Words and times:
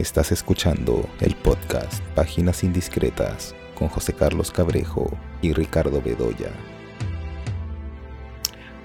Estás 0.00 0.32
escuchando 0.32 1.06
el 1.20 1.36
podcast 1.36 2.02
Páginas 2.14 2.64
Indiscretas 2.64 3.54
con 3.74 3.88
José 3.88 4.14
Carlos 4.14 4.50
Cabrejo 4.50 5.14
y 5.42 5.52
Ricardo 5.52 6.00
Bedoya. 6.00 6.50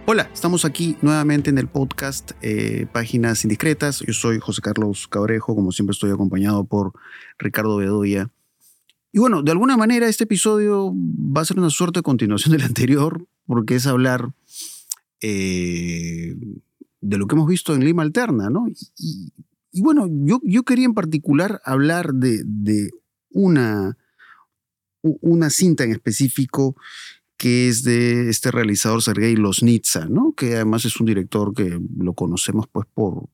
Hola, 0.07 0.29
estamos 0.33 0.65
aquí 0.65 0.97
nuevamente 1.01 1.49
en 1.49 1.57
el 1.57 1.69
podcast 1.69 2.33
eh, 2.41 2.87
Páginas 2.91 3.45
Indiscretas. 3.45 4.01
Yo 4.05 4.11
soy 4.11 4.39
José 4.39 4.61
Carlos 4.61 5.07
Cabrejo, 5.07 5.55
como 5.55 5.71
siempre 5.71 5.93
estoy 5.93 6.11
acompañado 6.11 6.65
por 6.65 6.91
Ricardo 7.39 7.77
Bedoya. 7.77 8.29
Y 9.13 9.19
bueno, 9.19 9.41
de 9.41 9.51
alguna 9.51 9.77
manera 9.77 10.09
este 10.09 10.25
episodio 10.25 10.91
va 10.93 11.43
a 11.43 11.45
ser 11.45 11.57
una 11.57 11.69
suerte 11.69 11.99
de 11.99 12.03
continuación 12.03 12.51
del 12.51 12.63
anterior, 12.63 13.25
porque 13.47 13.75
es 13.75 13.87
hablar 13.87 14.33
eh, 15.21 16.35
de 16.99 17.17
lo 17.17 17.25
que 17.25 17.35
hemos 17.35 17.47
visto 17.47 17.73
en 17.73 17.85
Lima 17.85 18.03
Alterna, 18.03 18.49
¿no? 18.49 18.67
Y, 18.97 19.31
bueno, 19.81 20.07
yo, 20.09 20.39
yo, 20.43 20.63
quería 20.63 20.85
en 20.85 20.93
particular 20.93 21.61
hablar 21.65 22.13
de, 22.13 22.41
de, 22.45 22.91
una, 23.29 23.97
una 25.01 25.49
cinta 25.49 25.83
en 25.83 25.91
específico 25.91 26.75
que 27.37 27.67
es 27.67 27.83
de 27.83 28.29
este 28.29 28.51
realizador 28.51 29.01
Sergei 29.01 29.35
Losnitsa, 29.35 30.07
¿no? 30.07 30.33
que 30.33 30.55
además 30.55 30.85
es 30.85 30.99
un 30.99 31.05
director 31.05 31.53
que 31.53 31.79
lo 31.97 32.13
conocemos 32.13 32.67
pues 32.71 32.87
por, 32.93 33.29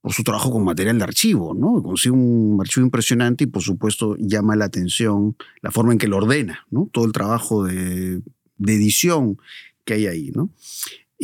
por 0.00 0.12
su 0.12 0.22
trabajo 0.22 0.50
con 0.50 0.64
material 0.64 0.98
de 0.98 1.04
archivo, 1.04 1.54
¿no? 1.54 1.82
Consigue 1.82 2.12
un 2.12 2.58
archivo 2.60 2.84
impresionante 2.84 3.44
y 3.44 3.46
por 3.46 3.62
supuesto 3.62 4.16
llama 4.18 4.56
la 4.56 4.64
atención 4.66 5.36
la 5.60 5.70
forma 5.70 5.92
en 5.92 5.98
que 5.98 6.08
lo 6.08 6.16
ordena, 6.16 6.66
¿no? 6.70 6.88
Todo 6.92 7.04
el 7.04 7.12
trabajo 7.12 7.64
de, 7.64 8.20
de 8.56 8.74
edición 8.74 9.38
que 9.84 9.94
hay 9.94 10.06
ahí, 10.06 10.32
¿no? 10.34 10.50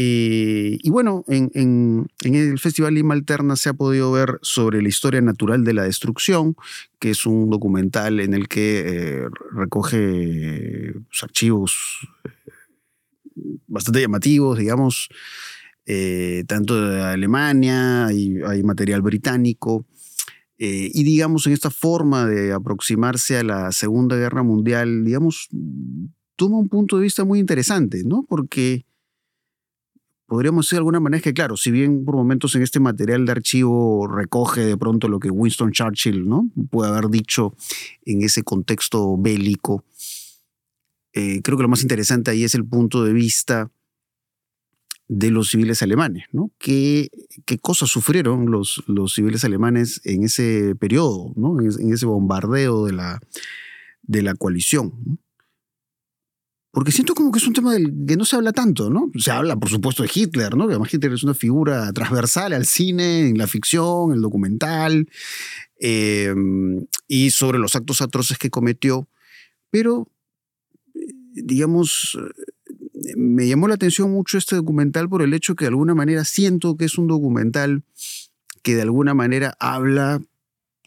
Eh, 0.01 0.79
y 0.81 0.91
bueno, 0.91 1.25
en, 1.27 2.07
el 2.23 2.59
Festival 2.61 2.95
Lima 2.95 3.15
Alterna 3.15 3.57
se 3.57 3.69
ha 3.69 3.75
podido 3.75 4.13
ver 4.13 4.39
sobre 4.43 4.81
la 4.81 4.87
historia 4.87 5.21
natural 5.21 5.65
de 5.65 5.75
la 5.75 5.83
destrucción, 5.83 6.55
que 7.01 7.11
es 7.11 7.27
un 7.27 7.51
documental 7.51 8.21
en 8.21 8.33
el 8.33 8.47
que 8.47 8.79
eh, 8.79 9.29
recoge 9.51 10.93
pues, 11.09 11.23
archivos 11.25 11.75
eh, 12.25 12.31
bastante 13.67 14.01
llamativos, 14.01 14.57
digamos, 14.57 15.09
tanto 16.47 16.81
de 16.81 17.03
Alemania, 17.03 18.07
hay 18.07 18.63
material 18.63 19.03
británico. 19.03 19.85
y 20.59 21.03
digamos, 21.03 21.47
en 21.47 21.55
esta 21.55 21.71
forma 21.71 22.27
de 22.27 22.53
aproximarse 22.53 23.39
a 23.39 23.43
la 23.43 23.73
Segunda 23.73 24.15
Guerra 24.17 24.45
Mundial, 24.45 25.05
digamos, 25.05 25.49
toma 26.37 26.59
un 26.59 26.69
punto 26.69 26.99
de 26.99 27.05
vista 27.05 27.25
muy 27.25 27.41
interesante, 27.41 28.03
¿no? 28.05 28.25
Porque 28.29 28.85
podríamos 30.29 30.67
decir 30.67 30.77
de 30.77 30.81
alguna 30.81 31.01
manera 31.01 31.23
que, 31.23 31.33
claro, 31.33 31.57
si 31.57 31.71
bien 31.71 32.05
por 32.05 32.15
momentos 32.15 32.55
en 32.55 32.63
este 32.63 32.79
material 32.79 33.25
de 33.25 33.33
archivo 33.33 34.07
recoge 34.07 34.61
de 34.61 34.77
pronto 34.77 35.09
lo 35.09 35.19
que 35.19 35.31
Winston 35.31 35.73
Churchill 35.73 36.29
¿no? 36.29 36.49
puede 36.71 36.91
haber 36.91 37.09
dicho 37.09 37.55
en 38.05 38.23
ese 38.23 38.43
contexto 38.43 39.17
bélico, 39.17 39.85
eh, 41.15 41.41
creo 41.43 41.57
que 41.57 41.63
lo 41.63 41.69
más 41.69 41.83
interesante 41.83 42.31
ahí 42.31 42.45
es 42.45 42.55
el 42.55 42.65
punto 42.65 43.03
de 43.03 43.15
vista 43.15 43.73
de 45.09 45.31
los 45.31 45.49
civiles 45.49 45.83
alemanes, 45.83 46.27
¿no? 46.33 46.51
¿Qué, 46.59 47.09
cosas 47.63 47.89
sufrieron 47.89 48.51
los, 48.51 48.85
civiles 49.15 49.43
alemanes 49.45 50.03
en 50.05 50.25
ese 50.25 50.75
periodo, 50.77 51.33
¿no? 51.35 51.59
en, 51.59 51.93
ese 51.93 52.05
bombardeo 52.05 52.85
de 52.85 52.93
la, 52.93 54.35
coalición? 54.35 55.19
Porque 56.71 56.93
siento 56.93 57.15
como 57.15 57.33
que 57.33 57.39
es 57.39 57.47
un 57.47 57.55
tema 57.55 57.73
del 57.73 57.93
que 58.07 58.17
no 58.17 58.25
se 58.25 58.37
habla 58.37 58.53
tanto, 58.53 58.91
¿no? 58.91 59.11
Se 59.19 59.31
habla, 59.31 59.57
por 59.57 59.71
supuesto, 59.71 60.03
de 60.03 60.11
Hitler, 60.15 60.55
¿no? 60.57 60.67
Que 60.67 60.75
además 60.75 60.93
Hitler 60.93 61.13
es 61.13 61.25
una 61.25 61.35
figura 61.35 61.93
transversal 61.93 62.53
al 62.53 62.67
cine, 62.67 63.29
en 63.29 63.39
la 63.39 63.47
ficción, 63.47 64.13
el 64.13 64.21
documental, 64.21 65.09
em, 65.81 66.87
y 67.07 67.31
sobre 67.31 67.59
los 67.59 67.75
actos 67.75 68.03
atroces 68.03 68.37
que 68.37 68.51
cometió. 68.51 69.09
Pero, 69.71 70.09
digamos, 71.33 72.19
me 73.17 73.49
llamó 73.49 73.69
la 73.69 73.75
atención 73.75 74.11
mucho 74.11 74.37
este 74.39 74.57
documental 74.57 75.09
por 75.09 75.23
el 75.23 75.33
hecho 75.35 75.55
que 75.55 75.65
de 75.65 75.71
alguna 75.71 75.95
manera 75.95 76.25
siento 76.25 76.77
que 76.77 76.85
es 76.85 76.99
un 76.99 77.07
documental 77.07 77.83
que 78.63 78.75
de 78.75 78.83
alguna 78.83 79.15
manera 79.15 79.57
habla 79.59 80.21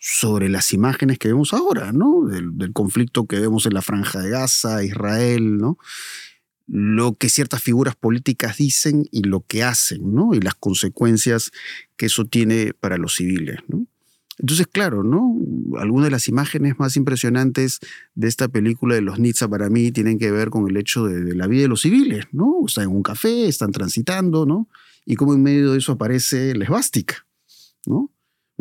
sobre 0.04 0.50
las 0.50 0.74
imágenes 0.74 1.20
que 1.20 1.28
vemos 1.28 1.54
ahora, 1.54 1.92
¿no? 1.92 2.26
Del, 2.26 2.74
conflicto 2.74 3.28
que 3.28 3.40
vemos 3.40 3.68
en 3.68 3.76
la 3.76 3.84
franja 3.84 4.20
de 4.20 4.32
Gaza, 4.32 4.84
Israel, 4.84 5.58
¿no? 5.58 5.78
Lo 6.66 7.14
que 7.14 7.30
ciertas 7.30 7.62
figuras 7.62 7.96
políticas 7.96 8.58
dicen 8.58 9.06
y 9.12 9.22
lo 9.22 9.42
que 9.42 9.62
hacen, 9.62 10.16
¿no? 10.16 10.34
Y 10.34 10.40
las 10.40 10.56
consecuencias 10.56 11.52
que 11.98 12.08
eso 12.08 12.26
tiene 12.26 12.74
para 12.74 12.98
los 12.98 13.14
civiles, 13.14 13.60
¿no? 13.68 13.86
Entonces, 14.40 14.66
claro, 14.66 15.04
¿no? 15.04 15.38
Algunas 15.78 16.08
de 16.08 16.12
las 16.12 16.28
imágenes 16.28 16.80
más 16.80 16.96
impresionantes 16.96 17.78
de 18.16 18.28
esta 18.28 18.48
película 18.48 18.96
de 18.96 19.02
los 19.02 19.20
Nizza 19.20 19.48
para 19.48 19.70
mí 19.70 19.92
tienen 19.92 20.18
que 20.18 20.32
ver 20.32 20.50
con 20.50 20.68
el 20.68 20.78
hecho 20.78 21.06
de, 21.06 21.36
la 21.36 21.46
vida 21.46 21.62
de 21.62 21.68
los 21.68 21.82
civiles, 21.82 22.26
¿no? 22.32 22.56
Están 22.66 22.86
en 22.86 22.96
un 22.96 23.04
café, 23.04 23.48
están 23.48 23.72
transitando, 23.72 24.48
¿no? 24.48 24.68
Y 25.06 25.16
como 25.16 25.36
en 25.36 25.44
medio 25.44 25.74
de 25.74 25.78
eso 25.78 25.92
aparece 25.92 26.56
la 26.56 26.64
esvástica, 26.64 27.28
¿no? 27.86 28.10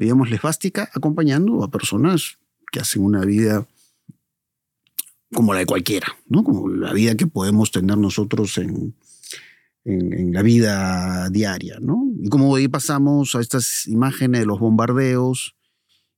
Digamos, 0.00 0.31
lesbástica, 0.31 0.88
acompañando 0.94 1.62
a 1.62 1.71
personas 1.71 2.38
que 2.72 2.81
hacen 2.81 3.05
una 3.05 3.21
vida 3.21 3.66
como 5.31 5.53
la 5.53 5.61
de 5.61 5.66
cualquiera, 5.66 6.16
¿no? 6.27 6.43
Como 6.43 6.71
la 6.71 6.94
vida 6.94 7.15
que 7.16 7.27
podemos 7.27 7.71
tener 7.71 7.99
nosotros 7.99 8.56
en, 8.56 8.97
en, 9.84 10.33
la 10.33 10.43
vida 10.43 11.28
diaria, 11.28 11.77
¿no? 11.81 12.03
Y 12.19 12.31
como 12.31 12.56
ahí 12.56 12.66
pasamos 12.66 13.34
a 13.34 13.41
estas 13.41 13.87
imágenes 13.89 14.41
de 14.41 14.47
los 14.47 14.59
bombardeos 14.59 15.55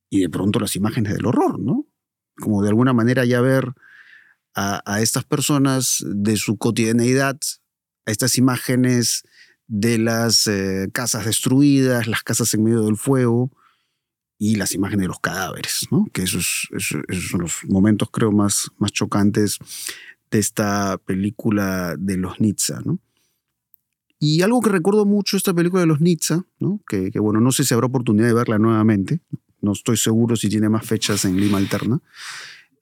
y 0.09 0.21
de 0.21 0.29
pronto 0.29 0.61
las 0.61 0.77
imágenes 0.77 1.13
del 1.13 1.25
horror, 1.25 1.59
¿no? 1.59 1.85
Como 2.37 2.63
de 2.63 2.69
alguna 2.69 2.93
manera 2.93 3.25
ya 3.25 3.41
ver 3.41 3.73
a, 4.55 5.01
estas 5.01 5.25
personas 5.25 6.05
de 6.07 6.37
su 6.37 6.57
cotidianeidad, 6.57 7.37
a 8.05 8.11
estas 8.11 8.37
imágenes 8.37 9.23
de 9.67 9.97
las 9.97 10.47
eh, 10.47 10.89
casas 10.93 11.25
destruidas, 11.25 12.07
las 12.07 12.23
casas 12.23 12.53
en 12.53 12.63
medio 12.63 12.83
del 12.83 12.95
fuego, 12.95 13.51
y 14.43 14.55
las 14.55 14.73
imágenes 14.73 15.03
de 15.03 15.07
los 15.07 15.21
cadáveres, 15.21 15.87
¿no? 15.89 16.05
que 16.11 16.23
esos, 16.23 16.67
son 16.77 17.41
los 17.41 17.63
momentos 17.69 18.09
creo 18.11 18.33
más, 18.33 18.69
más 18.77 18.91
chocantes 18.91 19.57
de 20.29 20.39
esta 20.39 20.97
película 20.97 21.95
de 21.97 22.17
los 22.17 22.41
Nizza. 22.41 22.81
¿no? 22.83 22.99
Y 24.19 24.41
algo 24.41 24.59
que 24.59 24.69
recuerdo 24.69 25.05
mucho 25.05 25.37
esta 25.37 25.53
película 25.53 25.79
de 25.79 25.87
los 25.87 26.01
Nizza, 26.01 26.45
¿no? 26.59 26.81
Que, 26.85 27.09
bueno, 27.21 27.39
no 27.39 27.53
sé 27.53 27.63
si 27.63 27.73
habrá 27.73 27.87
oportunidad 27.87 28.27
de 28.27 28.33
verla 28.33 28.57
nuevamente, 28.57 29.21
no 29.61 29.71
estoy 29.71 29.95
seguro 29.95 30.35
si 30.35 30.49
tiene 30.49 30.67
más 30.67 30.85
fechas 30.85 31.23
en 31.23 31.39
Lima 31.39 31.57
Alterna. 31.57 32.01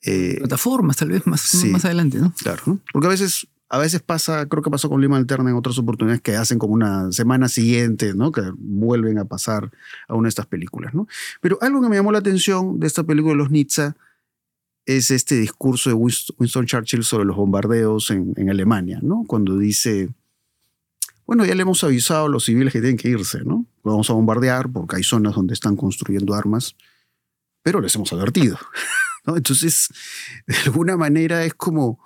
Eh, 0.02 0.38
Plataformas, 0.40 0.98
tal 0.98 1.10
vez 1.10 1.28
más, 1.28 1.64
más 1.66 1.86
adelante, 1.86 2.18
¿no? 2.18 2.34
Claro, 2.42 2.64
¿no? 2.66 2.80
porque 2.92 3.06
a 3.06 3.12
veces 3.12 3.48
a 3.74 3.78
veces 3.78 4.02
pasa, 4.02 4.46
creo 4.48 4.62
que 4.62 4.70
pasó 4.70 4.90
con 4.90 5.00
Lima 5.00 5.16
Alterna 5.16 5.50
en 5.50 5.56
otras 5.56 5.78
oportunidades 5.78 6.22
que 6.22 6.36
hacen 6.36 6.60
como 6.60 6.74
una 6.74 7.10
semana 7.14 7.48
siguiente, 7.48 8.14
¿no? 8.14 8.34
Que 8.34 8.42
vuelven 8.58 9.18
a 9.18 9.24
pasar 9.24 9.72
a 10.10 10.14
una 10.14 10.26
de 10.26 10.30
estas 10.30 10.46
películas, 10.46 10.94
¿no? 10.94 11.08
Pero 11.40 11.58
algo 11.62 11.82
que 11.82 11.88
me 11.88 11.96
llamó 11.96 12.12
la 12.12 12.20
atención 12.20 12.82
de 12.82 12.88
esta 12.88 13.06
película 13.06 13.32
de 13.32 13.38
los 13.38 13.50
Nizza 13.50 13.96
es 14.86 15.10
este 15.10 15.36
discurso 15.36 15.90
de 15.90 15.94
Winston 15.96 16.66
Churchill 16.66 17.06
sobre 17.06 17.24
los 17.24 17.38
bombardeos 17.38 18.12
en, 18.12 18.34
en 18.36 18.50
Alemania, 18.50 19.00
¿no? 19.02 19.24
Cuando 19.26 19.58
dice, 19.58 20.10
bueno, 21.26 21.46
ya 21.46 21.56
le 21.56 21.62
hemos 21.62 21.82
avisado 21.86 22.26
a 22.26 22.30
los 22.30 22.44
civiles 22.44 22.74
que 22.74 22.82
tienen 22.82 22.98
que 22.98 23.08
irse, 23.08 23.40
¿no? 23.46 23.66
vamos 23.84 24.10
a 24.10 24.14
bombardear 24.14 24.70
porque 24.70 24.98
hay 24.98 25.04
zonas 25.04 25.34
donde 25.34 25.54
están 25.54 25.78
construyendo 25.78 26.34
armas, 26.34 26.76
pero 27.64 27.80
les 27.80 27.96
hemos 27.96 28.12
advertido, 28.12 28.60
¿no? 29.26 29.38
Entonces, 29.38 29.88
de 30.46 30.58
alguna 30.66 30.98
manera 30.98 31.46
es 31.46 31.54
como 31.54 32.00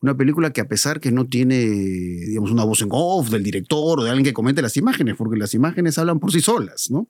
una 0.00 0.16
película 0.16 0.52
que 0.52 0.60
a 0.60 0.68
pesar 0.68 1.00
que 1.00 1.10
no 1.10 1.26
tiene, 1.26 1.58
digamos, 1.58 2.50
una 2.50 2.64
voz 2.64 2.82
en 2.82 2.88
off 2.90 3.30
del 3.30 3.42
director 3.42 3.98
o 3.98 4.04
de 4.04 4.10
alguien 4.10 4.24
que 4.24 4.32
comente 4.32 4.62
las 4.62 4.76
imágenes, 4.76 5.16
porque 5.16 5.38
las 5.38 5.54
imágenes 5.54 5.98
hablan 5.98 6.20
por 6.20 6.32
sí 6.32 6.40
solas, 6.40 6.90
¿no? 6.90 7.08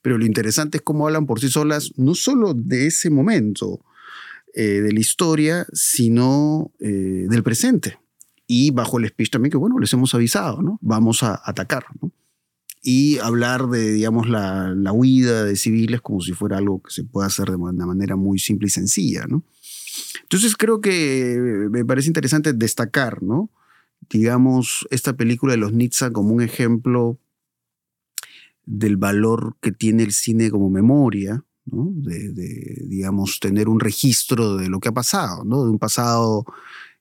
Pero 0.00 0.18
lo 0.18 0.24
interesante 0.24 0.78
es 0.78 0.82
cómo 0.82 1.06
hablan 1.06 1.26
por 1.26 1.40
sí 1.40 1.48
solas, 1.48 1.92
no 1.96 2.14
solo 2.14 2.54
de 2.54 2.86
ese 2.86 3.10
momento 3.10 3.84
eh, 4.54 4.80
de 4.80 4.92
la 4.92 5.00
historia, 5.00 5.66
sino 5.72 6.72
eh, 6.80 7.26
del 7.28 7.42
presente. 7.42 7.98
Y 8.46 8.70
bajo 8.70 8.98
el 8.98 9.08
speech 9.08 9.30
también 9.30 9.50
que, 9.50 9.56
bueno, 9.56 9.78
les 9.78 9.92
hemos 9.92 10.14
avisado, 10.14 10.62
¿no? 10.62 10.78
Vamos 10.82 11.22
a 11.22 11.40
atacar, 11.44 11.84
¿no? 12.00 12.12
Y 12.82 13.18
hablar 13.18 13.68
de, 13.68 13.92
digamos, 13.92 14.28
la, 14.28 14.74
la 14.74 14.92
huida 14.92 15.44
de 15.44 15.54
civiles 15.54 16.00
como 16.00 16.20
si 16.20 16.32
fuera 16.32 16.58
algo 16.58 16.82
que 16.82 16.90
se 16.90 17.04
pueda 17.04 17.28
hacer 17.28 17.48
de 17.48 17.56
una 17.56 17.86
manera 17.86 18.16
muy 18.16 18.40
simple 18.40 18.66
y 18.66 18.70
sencilla, 18.70 19.26
¿no? 19.28 19.44
Entonces 20.22 20.56
creo 20.56 20.80
que 20.80 21.68
me 21.70 21.84
parece 21.84 22.08
interesante 22.08 22.52
destacar, 22.52 23.22
¿no? 23.22 23.50
Digamos, 24.10 24.86
esta 24.90 25.14
película 25.14 25.52
de 25.52 25.58
los 25.58 25.72
Nizza 25.72 26.10
como 26.12 26.34
un 26.34 26.42
ejemplo 26.42 27.18
del 28.64 28.96
valor 28.96 29.56
que 29.60 29.72
tiene 29.72 30.02
el 30.02 30.12
cine 30.12 30.50
como 30.50 30.70
memoria, 30.70 31.44
¿no? 31.64 31.92
de, 31.94 32.84
digamos, 32.86 33.38
tener 33.40 33.68
un 33.68 33.80
registro 33.80 34.56
de 34.56 34.68
lo 34.68 34.80
que 34.80 34.88
ha 34.88 34.92
pasado, 34.92 35.44
¿no? 35.44 35.64
de 35.64 35.70
un 35.70 35.78
pasado 35.78 36.44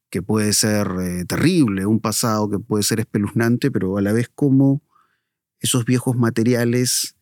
que 0.10 0.22
puede 0.22 0.54
ser 0.54 0.88
eh, 1.02 1.26
terrible, 1.26 1.86
un 1.86 2.00
pasado 2.00 2.50
que 2.50 2.60
puede 2.60 2.84
ser 2.84 3.00
espeluznante, 3.00 3.72
pero 3.72 3.98
a 3.98 4.02
la 4.02 4.12
vez 4.12 4.30
como 4.34 4.82
esos 5.60 5.86
viejos 5.86 6.18
materiales 6.18 7.16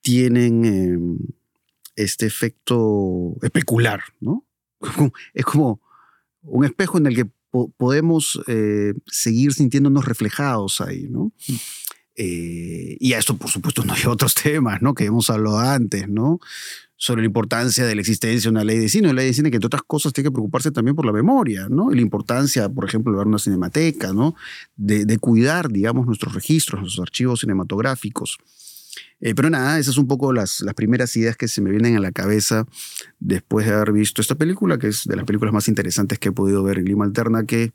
tienen, 0.00 0.64
em, 0.64 1.18
este 1.96 2.26
efecto 2.26 3.36
especular, 3.42 4.00
¿no? 4.20 4.46
Es 5.34 5.44
como 5.44 5.80
un 6.42 6.64
espejo 6.64 6.98
en 6.98 7.06
el 7.06 7.16
que 7.16 7.26
podemos 7.76 8.40
eh, 8.46 8.94
seguir 9.06 9.52
sintiéndonos 9.52 10.04
reflejados 10.04 10.80
ahí, 10.80 11.08
¿no? 11.10 11.32
Eh, 12.16 12.96
y 13.00 13.12
a 13.14 13.18
esto, 13.18 13.36
por 13.36 13.50
supuesto, 13.50 13.84
no 13.84 13.94
hay 13.94 14.02
otros 14.06 14.34
temas, 14.34 14.82
¿no? 14.82 14.94
Que 14.94 15.06
hemos 15.06 15.30
hablado 15.30 15.58
antes, 15.58 16.08
¿no? 16.08 16.38
Sobre 16.96 17.22
la 17.22 17.26
importancia 17.26 17.86
de 17.86 17.94
la 17.94 18.02
existencia 18.02 18.50
de 18.50 18.52
una 18.52 18.64
ley 18.64 18.78
de 18.78 18.88
cine. 18.88 19.08
Una 19.08 19.20
ley 19.20 19.26
de 19.28 19.34
cine 19.34 19.50
que, 19.50 19.56
entre 19.56 19.68
otras 19.68 19.82
cosas, 19.86 20.12
tiene 20.12 20.28
que 20.28 20.32
preocuparse 20.32 20.70
también 20.70 20.94
por 20.94 21.06
la 21.06 21.12
memoria, 21.12 21.66
¿no? 21.70 21.90
Y 21.90 21.94
la 21.96 22.02
importancia, 22.02 22.68
por 22.68 22.84
ejemplo, 22.84 23.12
de 23.12 23.18
ver 23.18 23.26
una 23.26 23.38
cinemateca, 23.38 24.12
¿no? 24.12 24.34
De, 24.76 25.06
de 25.06 25.18
cuidar, 25.18 25.70
digamos, 25.70 26.06
nuestros 26.06 26.34
registros, 26.34 26.82
nuestros 26.82 27.02
archivos 27.02 27.40
cinematográficos. 27.40 28.38
Eh, 29.20 29.34
pero 29.34 29.50
nada, 29.50 29.78
esas 29.78 29.94
son 29.94 30.04
un 30.04 30.08
poco 30.08 30.32
las, 30.32 30.60
las 30.60 30.74
primeras 30.74 31.14
ideas 31.16 31.36
que 31.36 31.46
se 31.46 31.60
me 31.60 31.70
vienen 31.70 31.96
a 31.96 32.00
la 32.00 32.10
cabeza 32.10 32.66
después 33.18 33.66
de 33.66 33.74
haber 33.74 33.92
visto 33.92 34.22
esta 34.22 34.34
película, 34.34 34.78
que 34.78 34.88
es 34.88 35.04
de 35.04 35.16
las 35.16 35.24
películas 35.24 35.52
más 35.52 35.68
interesantes 35.68 36.18
que 36.18 36.30
he 36.30 36.32
podido 36.32 36.62
ver 36.62 36.78
en 36.78 36.86
Lima 36.86 37.04
Alterna, 37.04 37.44
que 37.44 37.72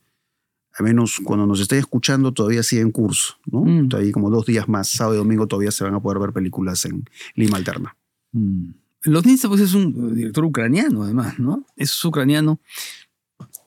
al 0.78 0.86
menos 0.86 1.22
cuando 1.24 1.46
nos 1.46 1.60
estén 1.62 1.80
escuchando 1.80 2.34
todavía 2.34 2.64
sigue 2.64 2.82
en 2.82 2.92
curso. 2.92 3.36
¿no? 3.46 3.62
Mm. 3.62 3.90
Ahí 3.96 4.12
como 4.12 4.30
dos 4.30 4.46
días 4.46 4.68
más, 4.68 4.90
sábado 4.90 5.16
y 5.16 5.18
domingo, 5.20 5.48
todavía 5.48 5.72
se 5.72 5.84
van 5.84 5.94
a 5.94 6.02
poder 6.02 6.20
ver 6.20 6.34
películas 6.34 6.84
en 6.86 7.06
Lima 7.36 7.58
Alterna. 7.58 7.96
Mm. 8.32 8.72
Los 9.04 9.26
Nitsa, 9.26 9.48
pues 9.48 9.62
es 9.62 9.74
un 9.76 10.16
director 10.16 10.44
ucraniano, 10.44 11.04
además, 11.04 11.38
¿no? 11.38 11.64
Es 11.76 12.04
ucraniano. 12.04 12.60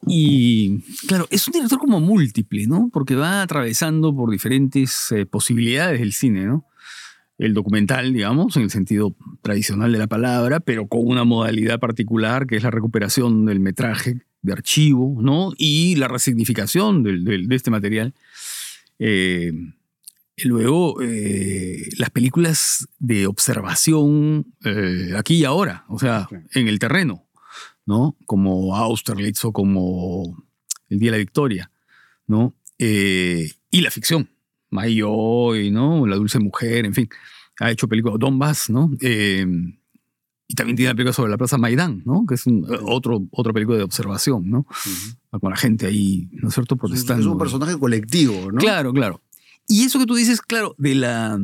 Y 0.07 0.81
claro, 1.07 1.27
es 1.31 1.47
un 1.47 1.53
director 1.53 1.79
como 1.79 2.01
múltiple, 2.01 2.67
¿no? 2.67 2.91
Porque 2.93 3.15
va 3.15 3.43
atravesando 3.43 4.15
por 4.15 4.31
diferentes 4.31 5.13
eh, 5.13 5.27
posibilidades 5.27 6.01
del 6.01 6.13
cine, 6.13 6.47
¿no? 6.47 6.65
El 7.39 7.55
documental, 7.55 8.13
digamos, 8.13 8.57
en 8.57 8.65
el 8.65 8.71
sentido 8.71 9.15
tradicional 9.43 9.93
de 9.93 9.99
la 9.99 10.09
palabra, 10.09 10.61
pero 10.61 10.89
con 10.89 11.07
una 11.07 11.25
modalidad 11.25 11.79
particular 11.79 12.47
que 12.47 12.57
es 12.57 12.65
la 12.65 12.71
recuperación 12.71 13.47
del 13.47 13.61
metraje 13.61 14.23
de 14.43 14.53
archivo, 14.53 15.17
¿no? 15.23 15.53
Y 15.57 15.95
la 15.97 16.09
resignificación 16.09 17.03
de 17.05 17.55
este 17.55 17.71
material. 17.71 18.15
Eh, 18.99 19.53
luego, 20.45 21.01
eh, 21.01 21.89
las 21.97 22.11
películas 22.11 22.89
de 22.99 23.27
observación 23.27 24.55
eh, 24.65 25.13
aquí 25.17 25.37
y 25.37 25.45
ahora, 25.45 25.85
o 25.89 25.99
sea, 25.99 26.29
en 26.55 26.69
el 26.69 26.79
terreno, 26.79 27.27
¿no? 27.87 28.17
Como 28.27 28.77
Austerlitz 28.77 29.45
o 29.45 29.53
como 29.53 30.45
El 30.89 30.99
Día 30.99 31.13
de 31.13 31.19
la 31.19 31.21
Victoria, 31.21 31.71
¿no? 32.27 32.55
y 32.81 33.81
la 33.81 33.91
ficción, 33.91 34.31
Mayoy, 34.71 35.71
¿no? 35.71 36.07
La 36.07 36.17
dulce 36.17 36.39
mujer, 36.39 36.85
en 36.87 36.95
fin. 36.95 37.09
Ha 37.61 37.71
hecho 37.71 37.89
películas 37.89 38.19
Donbass, 38.19 38.71
¿no? 38.71 38.91
Eh, 39.01 39.47
y 40.51 40.55
también 40.55 40.77
tiene 40.77 40.91
la 40.91 40.95
película 40.95 41.13
sobre 41.13 41.31
la 41.31 41.37
Plaza 41.37 41.59
Maidán, 41.59 42.03
¿no? 42.07 42.25
Que 42.27 42.35
es 42.35 42.45
otro, 42.83 43.27
otra 43.33 43.53
película 43.53 43.77
de 43.77 43.85
observación, 43.85 44.49
¿no? 44.49 44.67
Con 45.31 45.51
la 45.51 45.57
gente 45.57 45.87
ahí, 45.87 46.31
¿no 46.33 46.49
es 46.49 46.55
cierto? 46.55 46.77
Protestando. 46.77 47.21
Es 47.21 47.27
un 47.27 47.39
personaje 47.39 47.79
colectivo, 47.79 48.51
¿no? 48.51 48.59
Claro, 48.59 48.95
claro. 48.95 49.21
Y 49.67 49.85
eso 49.85 49.99
que 49.99 50.07
tú 50.07 50.15
dices, 50.15 50.41
claro, 50.41 50.75
de 50.79 50.95
la, 50.95 51.39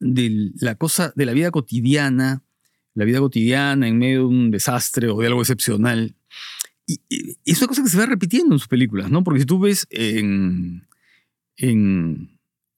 de 0.00 0.50
la 0.56 0.74
cosa, 0.74 1.12
de 1.14 1.26
la 1.26 1.32
vida 1.32 1.52
cotidiana, 1.52 2.42
la 2.94 3.04
vida 3.04 3.20
cotidiana 3.20 3.86
en 3.86 3.98
medio 3.98 4.20
de 4.20 4.24
un 4.24 4.50
desastre 4.50 5.08
o 5.08 5.20
de 5.20 5.28
algo 5.28 5.40
excepcional. 5.40 6.16
Y, 6.88 7.00
es 7.44 7.58
una 7.58 7.68
cosa 7.68 7.84
que 7.84 7.88
se 7.88 7.98
va 7.98 8.06
repitiendo 8.06 8.56
en 8.56 8.58
sus 8.58 8.68
películas, 8.68 9.12
¿no? 9.12 9.22
Porque 9.22 9.40
si 9.40 9.46
tú 9.46 9.60
ves 9.60 9.86
en, 9.90 10.88
en 11.56 12.33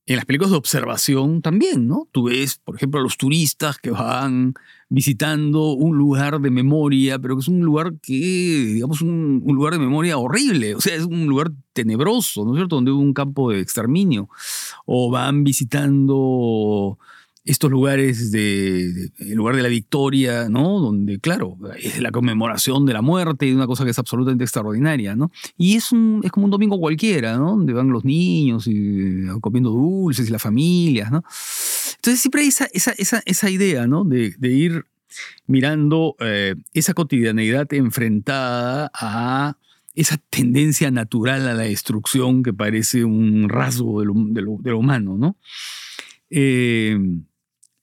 en 0.07 0.17
las 0.17 0.25
películas 0.25 0.53
de 0.53 0.57
observación 0.57 1.43
también, 1.43 1.89
¿no? 1.89 2.09
Tú 2.13 2.25
ves, 2.25 2.61
por 2.65 2.77
ejemplo, 2.77 3.01
a 3.01 3.03
los 3.03 3.17
turistas 3.17 3.79
que 3.79 3.91
van 3.91 4.55
visitando 4.89 5.73
un 5.73 5.99
lugar 5.99 6.41
de 6.41 6.51
memoria, 6.51 7.19
pero 7.19 7.35
que 7.35 7.41
es 7.41 7.49
un 7.49 7.61
lugar 7.61 7.95
que, 8.01 8.13
digamos, 8.13 9.03
un, 9.03 9.43
lugar 9.45 9.73
de 9.73 9.81
memoria 9.81 10.17
horrible, 10.17 10.77
o 10.77 10.81
sea, 10.81 10.95
es 10.95 11.05
un 11.05 11.27
lugar 11.27 11.51
tenebroso, 11.73 12.45
¿no 12.45 12.53
es 12.53 12.59
cierto? 12.59 12.77
Donde 12.77 12.93
hubo 12.93 13.01
un 13.01 13.15
campo 13.15 13.51
de 13.51 13.61
exterminio. 13.61 14.29
O 14.85 15.11
van 15.11 15.43
visitando 15.43 16.99
estos 17.47 17.71
lugares 17.71 18.33
de, 18.33 19.11
el 19.19 19.35
lugar 19.35 19.55
de 19.55 19.63
la 19.63 19.69
victoria, 19.69 20.49
¿no? 20.49 20.81
Donde, 20.81 21.21
claro, 21.21 21.57
es 21.79 22.01
la 22.01 22.11
conmemoración 22.11 22.85
de 22.87 22.93
la 22.93 23.03
muerte 23.03 23.55
una 23.55 23.69
cosa 23.69 23.85
que 23.85 23.91
es 23.91 23.99
absolutamente 23.99 24.45
extraordinaria, 24.45 25.15
¿no? 25.15 25.31
Y 25.57 25.77
es, 25.77 25.93
un, 25.93 26.21
es 26.25 26.33
como 26.33 26.47
un 26.47 26.51
domingo 26.51 26.79
cualquiera, 26.79 27.37
¿no? 27.37 27.51
Donde 27.51 27.73
van 27.73 27.89
los 27.91 28.05
niños 28.05 28.67
y, 28.67 29.27
comiendo 29.41 29.71
dulces 29.71 30.29
y 30.29 30.33
las 30.33 30.43
familias, 30.43 31.11
¿no? 31.13 31.23
Entonces 31.97 32.21
siempre 32.21 32.43
hay 32.43 32.49
esa, 32.49 32.69
esa, 32.73 33.23
esa, 33.25 33.51
idea, 33.51 33.87
¿no? 33.87 34.05
De, 34.05 34.35
ir 34.43 34.85
mirando 35.47 36.17
eh, 36.19 36.57
esa 36.75 36.95
cotidianeidad 36.95 37.73
enfrentada 37.73 38.91
a 38.93 39.57
esa 39.95 40.19
tendencia 40.31 40.91
natural 40.91 41.49
a 41.49 41.55
la 41.55 41.63
destrucción 41.63 42.43
que 42.43 42.53
parece 42.53 43.05
un 43.05 43.49
rasgo 43.49 44.01
de 44.01 44.07
lo, 44.07 44.59
de 44.61 44.71
lo 44.71 44.79
humano, 44.79 45.17
¿no? 45.17 45.37
Eh, 46.29 46.99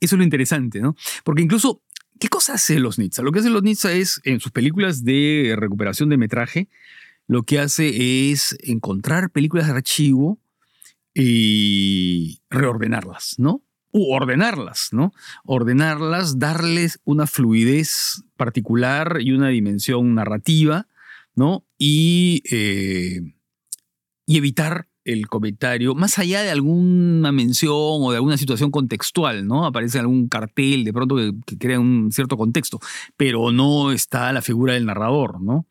eso 0.05 0.15
es 0.15 0.17
lo 0.17 0.23
interesante, 0.23 0.79
¿no? 0.79 0.95
Porque 1.23 1.41
incluso, 1.41 1.81
¿qué 2.19 2.27
cosa 2.27 2.53
hace 2.53 2.79
los 2.79 2.99
Nitsa? 2.99 3.21
Lo 3.21 3.31
que 3.31 3.39
hace 3.39 3.49
los 3.49 3.63
Nitsa 3.63 3.91
es, 3.93 4.21
en 4.23 4.39
sus 4.39 4.51
películas 4.51 5.03
de 5.03 5.55
recuperación 5.57 6.09
de 6.09 6.17
metraje, 6.17 6.69
lo 7.27 7.43
que 7.43 7.59
hace 7.59 8.31
es 8.31 8.57
encontrar 8.63 9.31
películas 9.31 9.67
de 9.67 9.73
archivo 9.73 10.39
y 11.13 12.41
reordenarlas, 12.49 13.35
¿no? 13.37 13.63
U 13.91 14.11
ordenarlas, 14.13 14.89
¿no? 14.91 15.13
Ordenarlas, 15.45 16.39
darles 16.39 16.99
una 17.05 17.27
fluidez 17.27 18.23
particular 18.35 19.17
y 19.21 19.31
una 19.31 19.49
dimensión 19.49 20.15
narrativa, 20.15 20.87
¿no? 21.35 21.65
Y, 21.77 22.43
eh, 22.51 23.21
y 24.25 24.37
evitar 24.37 24.87
el 25.05 25.27
comentario, 25.27 25.95
más 25.95 26.17
allá 26.19 26.41
de 26.41 26.49
alguna 26.49 27.31
mención 27.31 27.73
o 27.73 28.11
de 28.11 28.17
alguna 28.17 28.37
situación 28.37 28.71
contextual, 28.71 29.45
¿no? 29.45 29.65
Aparece 29.65 29.99
algún 29.99 30.27
cartel 30.27 30.83
de 30.83 30.93
pronto 30.93 31.15
que, 31.15 31.57
crea 31.57 31.79
un 31.79 32.11
cierto 32.11 32.37
contexto, 32.37 32.79
pero 33.17 33.51
no 33.51 33.91
está 33.91 34.31
la 34.31 34.41
figura 34.41 34.73
del 34.73 34.85
narrador, 34.85 35.41
¿no? 35.41 35.65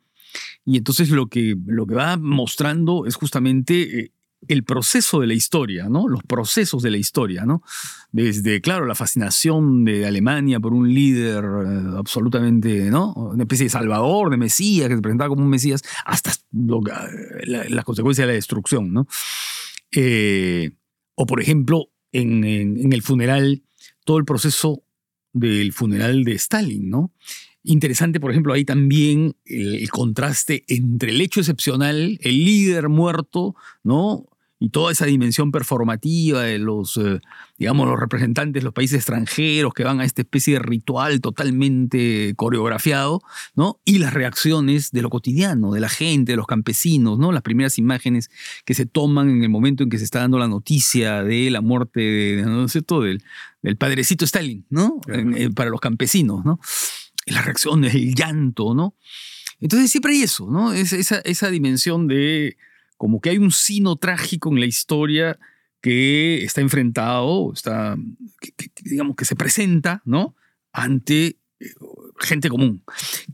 Y 0.64 0.76
entonces 0.76 1.10
lo 1.10 1.26
que, 1.26 1.56
lo 1.66 1.86
que 1.86 1.94
va 1.94 2.16
mostrando 2.16 3.06
es 3.06 3.16
justamente 3.16 4.00
eh, 4.00 4.12
el 4.48 4.64
proceso 4.64 5.20
de 5.20 5.26
la 5.26 5.34
historia, 5.34 5.88
¿no? 5.88 6.08
Los 6.08 6.22
procesos 6.22 6.82
de 6.82 6.90
la 6.90 6.96
historia, 6.96 7.44
¿no? 7.44 7.62
Desde, 8.10 8.60
claro, 8.60 8.86
la 8.86 8.94
fascinación 8.94 9.84
de 9.84 10.06
Alemania 10.06 10.60
por 10.60 10.72
un 10.72 10.92
líder 10.92 11.44
eh, 11.44 11.82
absolutamente, 11.96 12.90
¿no? 12.90 13.12
Una 13.14 13.44
especie 13.44 13.66
de 13.66 13.70
salvador, 13.70 14.30
de 14.30 14.36
Mesías, 14.36 14.88
que 14.88 14.96
se 14.96 15.02
presentaba 15.02 15.28
como 15.28 15.42
un 15.42 15.50
Mesías, 15.50 15.82
hasta 16.04 16.30
las 16.30 17.70
la, 17.70 17.82
consecuencias 17.82 18.26
de 18.26 18.32
la 18.32 18.36
destrucción, 18.36 18.92
¿no? 18.92 19.06
Eh, 19.94 20.72
o, 21.14 21.26
por 21.26 21.40
ejemplo, 21.40 21.90
en, 22.12 22.92
el 22.92 23.02
funeral, 23.02 23.62
todo 24.04 24.18
el 24.18 24.24
proceso 24.24 24.84
del 25.32 25.72
funeral 25.72 26.24
de 26.24 26.32
Stalin, 26.32 26.90
¿no? 26.90 27.12
Interesante, 27.64 28.18
por 28.18 28.32
ejemplo, 28.32 28.52
ahí 28.52 28.64
también 28.64 29.36
el, 29.44 29.88
contraste 29.90 30.64
entre 30.66 31.10
el 31.10 31.20
hecho 31.20 31.40
excepcional, 31.40 32.18
el 32.20 32.44
líder 32.44 32.88
muerto, 32.88 33.54
¿no? 33.84 34.26
Y 34.62 34.68
toda 34.68 34.92
esa 34.92 35.06
dimensión 35.06 35.50
performativa 35.50 36.42
de 36.42 36.60
los, 36.60 36.96
eh, 36.96 37.18
digamos, 37.58 37.88
los 37.88 37.98
representantes 37.98 38.60
de 38.60 38.64
los 38.64 38.72
países 38.72 38.98
extranjeros 38.98 39.74
que 39.74 39.82
van 39.82 39.98
a 39.98 40.04
esta 40.04 40.22
especie 40.22 40.54
de 40.54 40.60
ritual 40.60 41.20
totalmente 41.20 42.32
coreografiado, 42.36 43.22
¿no? 43.56 43.80
Y 43.84 43.98
las 43.98 44.14
reacciones 44.14 44.92
de 44.92 45.02
lo 45.02 45.10
cotidiano, 45.10 45.72
de 45.72 45.80
la 45.80 45.88
gente, 45.88 46.32
de 46.32 46.36
los 46.36 46.46
campesinos, 46.46 47.18
¿no? 47.18 47.32
Las 47.32 47.42
primeras 47.42 47.76
imágenes 47.76 48.30
que 48.64 48.74
se 48.74 48.86
toman 48.86 49.30
en 49.30 49.42
el 49.42 49.48
momento 49.48 49.82
en 49.82 49.90
que 49.90 49.98
se 49.98 50.04
está 50.04 50.20
dando 50.20 50.38
la 50.38 50.46
noticia 50.46 51.24
de 51.24 51.50
la 51.50 51.60
muerte 51.60 51.98
de, 52.00 52.42
¿no 52.42 52.66
es 52.66 52.70
cierto? 52.70 53.00
Del, 53.00 53.20
del, 53.62 53.76
padrecito 53.76 54.24
Stalin, 54.24 54.64
¿no? 54.70 55.00
Eh, 55.08 55.50
para 55.50 55.70
los 55.70 55.80
campesinos, 55.80 56.44
¿no? 56.44 56.60
Las 57.26 57.44
reacciones, 57.46 57.96
el 57.96 58.14
llanto, 58.14 58.76
¿no? 58.76 58.94
Entonces 59.58 59.90
siempre 59.90 60.12
hay 60.12 60.22
eso, 60.22 60.48
¿no? 60.48 60.72
esa, 60.72 61.18
esa 61.18 61.50
dimensión 61.50 62.06
de 62.06 62.56
como 63.02 63.20
que 63.20 63.30
hay 63.30 63.38
un 63.38 63.50
sino 63.50 63.96
trágico 63.96 64.48
en 64.50 64.60
la 64.60 64.66
historia 64.66 65.36
que 65.80 66.44
está 66.44 66.60
enfrentado, 66.60 67.52
está, 67.52 67.96
digamos 68.80 69.16
que 69.16 69.24
se 69.24 69.34
presenta, 69.34 70.02
¿no? 70.04 70.36
Ante 70.72 71.36
eh, 71.58 71.74
gente 72.20 72.48
común. 72.48 72.84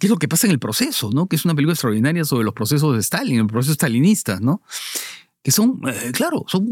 ¿Qué 0.00 0.06
es 0.06 0.10
lo 0.10 0.16
que 0.16 0.26
pasa 0.26 0.46
en 0.46 0.52
el 0.52 0.58
proceso, 0.58 1.10
¿no? 1.12 1.26
Que 1.26 1.36
es 1.36 1.44
una 1.44 1.54
película 1.54 1.74
extraordinaria 1.74 2.24
sobre 2.24 2.46
los 2.46 2.54
procesos 2.54 2.94
de 2.94 3.00
Stalin, 3.00 3.40
los 3.40 3.48
procesos 3.48 3.74
stalinistas, 3.74 4.40
¿no? 4.40 4.62
Que 5.48 5.52
son, 5.52 5.80
eh, 5.88 6.12
claro, 6.12 6.44
son, 6.46 6.68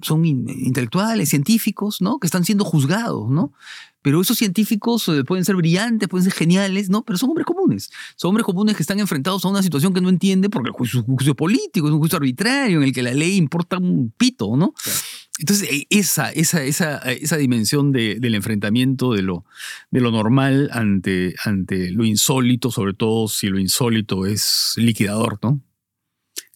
son 0.00 0.24
intelectuales, 0.24 1.28
científicos, 1.28 2.00
¿no? 2.00 2.18
Que 2.18 2.26
están 2.26 2.46
siendo 2.46 2.64
juzgados, 2.64 3.28
¿no? 3.28 3.52
Pero 4.00 4.22
esos 4.22 4.38
científicos 4.38 5.06
eh, 5.10 5.22
pueden 5.22 5.44
ser 5.44 5.54
brillantes, 5.56 6.08
pueden 6.08 6.24
ser 6.24 6.32
geniales, 6.32 6.88
¿no? 6.88 7.02
Pero 7.04 7.18
son 7.18 7.28
hombres 7.28 7.44
comunes. 7.46 7.90
Son 8.16 8.30
hombres 8.30 8.46
comunes 8.46 8.74
que 8.74 8.82
están 8.82 9.00
enfrentados 9.00 9.44
a 9.44 9.48
una 9.48 9.62
situación 9.62 9.92
que 9.92 10.00
no 10.00 10.08
entiende 10.08 10.48
porque 10.48 10.68
el 10.68 10.72
juicio, 10.72 11.00
es 11.00 11.06
un 11.08 11.16
juicio 11.16 11.34
político, 11.34 11.88
es 11.88 11.92
un 11.92 11.98
juicio 11.98 12.16
arbitrario 12.16 12.78
en 12.78 12.84
el 12.84 12.92
que 12.94 13.02
la 13.02 13.12
ley 13.12 13.36
importa 13.36 13.76
un 13.76 14.10
pito, 14.16 14.56
¿no? 14.56 14.72
Entonces, 15.38 15.68
e, 15.70 15.86
esa, 15.90 16.30
esa, 16.30 16.62
esa, 16.64 16.96
esa 17.12 17.36
dimensión 17.36 17.92
de- 17.92 18.18
del 18.18 18.34
enfrentamiento 18.34 19.12
de 19.12 19.20
lo, 19.20 19.44
de 19.90 20.00
lo 20.00 20.10
normal 20.10 20.70
ante, 20.72 21.34
ante 21.44 21.90
lo 21.90 22.06
insólito, 22.06 22.70
sobre 22.70 22.94
todo 22.94 23.28
si 23.28 23.48
lo 23.48 23.58
insólito 23.58 24.24
es 24.24 24.72
liquidador, 24.76 25.38
¿no? 25.42 25.60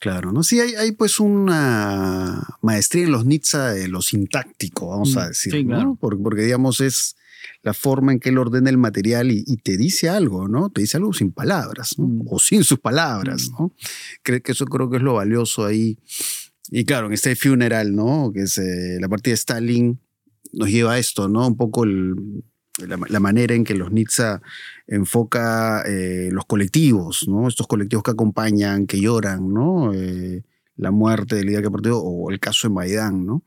Claro, 0.01 0.33
¿no? 0.33 0.43
Sí, 0.43 0.61
hay, 0.61 0.75
hay 0.75 0.93
pues 0.93 1.19
una 1.21 2.43
maestría 2.63 3.05
en 3.05 3.13
los 3.13 3.25
Nitsa 3.25 3.73
de 3.73 3.89
lo 3.89 4.03
sintáctico, 4.03 4.89
vamos 4.89 5.17
a 5.17 5.25
Mm, 5.25 5.29
decir, 5.29 5.53
sí, 5.53 5.65
¿no? 5.65 5.97
Porque, 6.01 6.23
porque, 6.23 6.43
digamos 6.43 6.81
es 6.81 7.17
la 7.63 7.73
forma 7.75 8.13
en 8.13 8.21
que 8.21 8.29
él 8.31 8.39
ordena 8.39 8.69
el 8.71 8.77
material 8.79 9.31
y, 9.31 9.43
y 9.47 9.57
te 9.59 9.77
dice 9.77 10.09
algo, 10.09 10.49
¿no? 10.49 10.71
Te 10.71 10.81
dice 10.83 10.97
algo 10.99 11.13
sin 11.13 11.33
palabras, 11.33 11.99
¿no? 11.99 12.07
Mm. 12.07 12.23
O 12.31 12.39
sin 12.39 12.65
sus 12.65 12.79
palabras, 12.81 13.49
Mm. 13.51 13.53
¿no? 13.63 13.73
Creo 14.23 14.43
que 14.43 14.53
eso 14.53 14.67
creo 14.67 14.91
que 14.91 14.99
es 14.99 15.03
lo 15.03 15.15
valioso 15.15 15.65
ahí. 15.65 15.99
Y 16.71 16.85
claro, 16.85 17.07
en 17.09 17.13
este 17.15 17.35
funeral, 17.37 17.95
¿no? 17.95 18.31
Que 18.35 18.43
es 18.43 18.59
eh, 18.59 18.99
la 19.01 19.09
partida 19.09 19.33
de 19.33 19.37
Stalin, 19.37 20.01
nos 20.53 20.69
lleva 20.71 20.93
a 20.95 20.99
esto, 20.99 21.29
¿no? 21.29 21.47
Un 21.47 21.57
poco 21.57 21.85
el- 21.85 22.15
la, 22.79 22.99
la 23.09 23.21
manera 23.21 23.55
en 23.55 23.65
que 23.65 23.75
los 23.75 23.93
Nitsa 23.93 24.43
enfoca 24.87 25.83
eh, 25.87 26.29
los 26.33 26.45
colectivos, 26.47 27.27
¿no? 27.29 27.49
Estos 27.49 27.67
colectivos 27.67 28.03
que 28.03 28.11
acompañan, 28.11 28.87
que 28.87 29.01
lloran, 29.01 29.53
¿no? 29.53 29.93
Eh, 29.93 30.43
la 30.77 30.91
muerte 30.91 31.37
del 31.37 31.47
líder 31.47 31.63
que 31.63 31.71
partido 31.71 32.01
o 32.03 32.31
el 32.31 32.41
caso 32.41 32.69
de 32.69 32.75
Maidán, 32.75 33.25
¿no? 33.25 33.43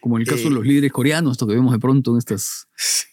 Como 0.00 0.16
en 0.16 0.22
el 0.22 0.28
caso 0.28 0.42
Eh, 0.42 0.48
de 0.48 0.50
los 0.50 0.66
líderes 0.66 0.92
coreanos, 0.92 1.32
esto 1.32 1.46
que 1.46 1.54
vemos 1.54 1.72
de 1.72 1.78
pronto 1.78 2.10
en 2.12 2.18
estas, 2.18 2.68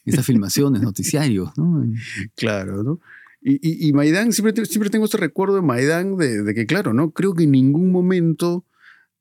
estas 0.05 0.25
filmaciones, 0.25 0.81
noticiarios, 0.81 1.51
¿no? 1.57 1.85
Claro, 2.35 2.83
¿no? 2.83 2.99
Y, 3.43 3.53
y, 3.61 3.87
y 3.87 3.93
Maidán, 3.93 4.33
siempre, 4.33 4.65
siempre 4.65 4.89
tengo 4.89 5.05
este 5.05 5.17
recuerdo 5.17 5.55
de 5.55 5.61
Maidán 5.61 6.17
de, 6.17 6.43
de 6.43 6.53
que, 6.53 6.65
claro, 6.65 6.93
¿no? 6.93 7.11
Creo 7.11 7.33
que 7.33 7.43
en 7.43 7.51
ningún 7.51 7.91
momento 7.91 8.65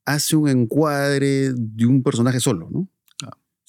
hace 0.05 0.35
un 0.35 0.49
encuadre 0.49 1.53
de 1.55 1.85
un 1.85 2.03
personaje 2.03 2.39
solo, 2.39 2.69
¿no? 2.71 2.87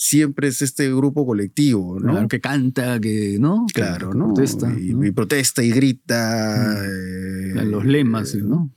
Siempre 0.04 0.48
es 0.48 0.62
este 0.62 0.92
grupo 0.92 1.24
colectivo, 1.24 2.00
¿no? 2.00 2.10
Claro, 2.12 2.26
que 2.28 2.40
canta, 2.40 2.98
que, 2.98 3.36
¿no? 3.38 3.66
Claro, 3.72 4.10
que 4.10 4.18
¿no? 4.18 4.34
protesta, 4.34 4.68
y, 4.76 4.94
¿no? 4.94 5.06
y 5.06 5.12
protesta 5.12 5.62
y 5.62 5.70
grita. 5.70 6.84
Eh, 6.84 7.64
Los 7.66 7.84
lemas, 7.84 8.34
eh, 8.34 8.38
¿no? 8.42 8.72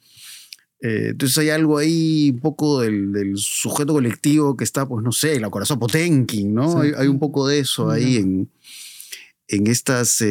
Eh, 0.81 1.07
entonces 1.09 1.35
hay 1.39 1.49
algo 1.49 1.79
ahí 1.79 2.29
un 2.31 2.39
poco 2.41 2.79
del, 2.81 3.11
del 3.11 3.37
sujeto 3.37 3.93
colectivo 3.93 4.55
que 4.55 4.63
está, 4.63 4.87
pues 4.87 5.03
no 5.03 5.11
sé, 5.11 5.39
la 5.39 5.49
corazón 5.49 5.79
Potenkin, 5.79 6.53
¿no? 6.53 6.73
Sí. 6.73 6.77
Hay, 6.89 6.91
hay 6.95 7.07
un 7.07 7.17
poco 7.17 7.47
de 7.47 7.57
eso 7.57 7.89
ahí 7.89 8.17
en, 8.17 8.51
en 9.47 9.65
estas 9.65 10.23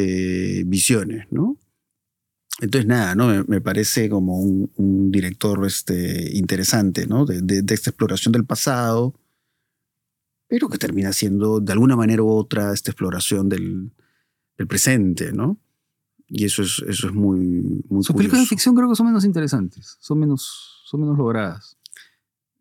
visiones, 0.65 1.25
¿no? 1.29 1.57
Entonces, 2.61 2.87
nada, 2.87 3.15
¿no? 3.15 3.27
Me, 3.27 3.43
me 3.43 3.59
parece 3.59 4.07
como 4.07 4.39
un, 4.39 4.71
un 4.77 5.11
director 5.11 5.65
este, 5.67 6.29
interesante, 6.37 7.05
¿no? 7.05 7.25
De, 7.25 7.41
de- 7.41 7.63
de 7.63 7.73
esta 7.75 7.89
exploración 7.89 8.31
del 8.31 8.45
pasado, 8.45 9.13
pero 10.47 10.69
que 10.69 10.77
termina 10.77 11.11
siendo 11.13 11.59
de 11.59 11.71
alguna 11.73 11.95
manera 11.95 12.21
u 12.23 12.29
otra 12.29 12.73
esta 12.73 12.91
exploración 12.91 13.49
del, 13.49 13.91
del 14.57 14.67
presente, 14.67 15.31
¿no? 15.33 15.57
Y 16.27 16.45
eso 16.45 16.63
es, 16.63 16.81
eso 16.87 17.07
es 17.07 17.13
muy, 17.13 17.83
muy 17.89 18.03
Sus 18.03 18.15
películas 18.15 18.41
de 18.43 18.47
ficción 18.47 18.75
creo 18.75 18.89
que 18.89 18.95
son 18.95 19.05
menos 19.07 19.25
interesantes, 19.25 19.97
son 19.99 20.19
menos, 20.19 20.81
son 20.85 21.01
menos 21.01 21.17
logradas. 21.17 21.77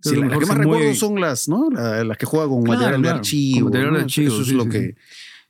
Sí, 0.00 0.16
la- 0.16 0.20
las 0.20 0.28
mejor 0.28 0.42
que 0.42 0.48
más 0.48 0.58
recuerdo 0.58 0.82
mueve- 0.84 0.94
son 0.98 1.20
las, 1.20 1.48
¿no? 1.48 1.70
La- 1.70 2.04
las 2.04 2.18
que 2.18 2.26
juega 2.26 2.46
con 2.46 2.62
Claro, 2.62 2.78
material 2.80 3.00
de 3.02 3.06
claro, 3.08 3.18
archivo. 3.20 3.60
con 3.60 3.64
material 3.70 3.92
de 3.92 3.98
¿no? 3.98 4.04
archivo, 4.04 4.28
Eso 4.34 4.42
es 4.42 4.48
sí, 4.48 4.54
lo, 4.54 4.62
sí, 4.64 4.68
que, 4.70 4.96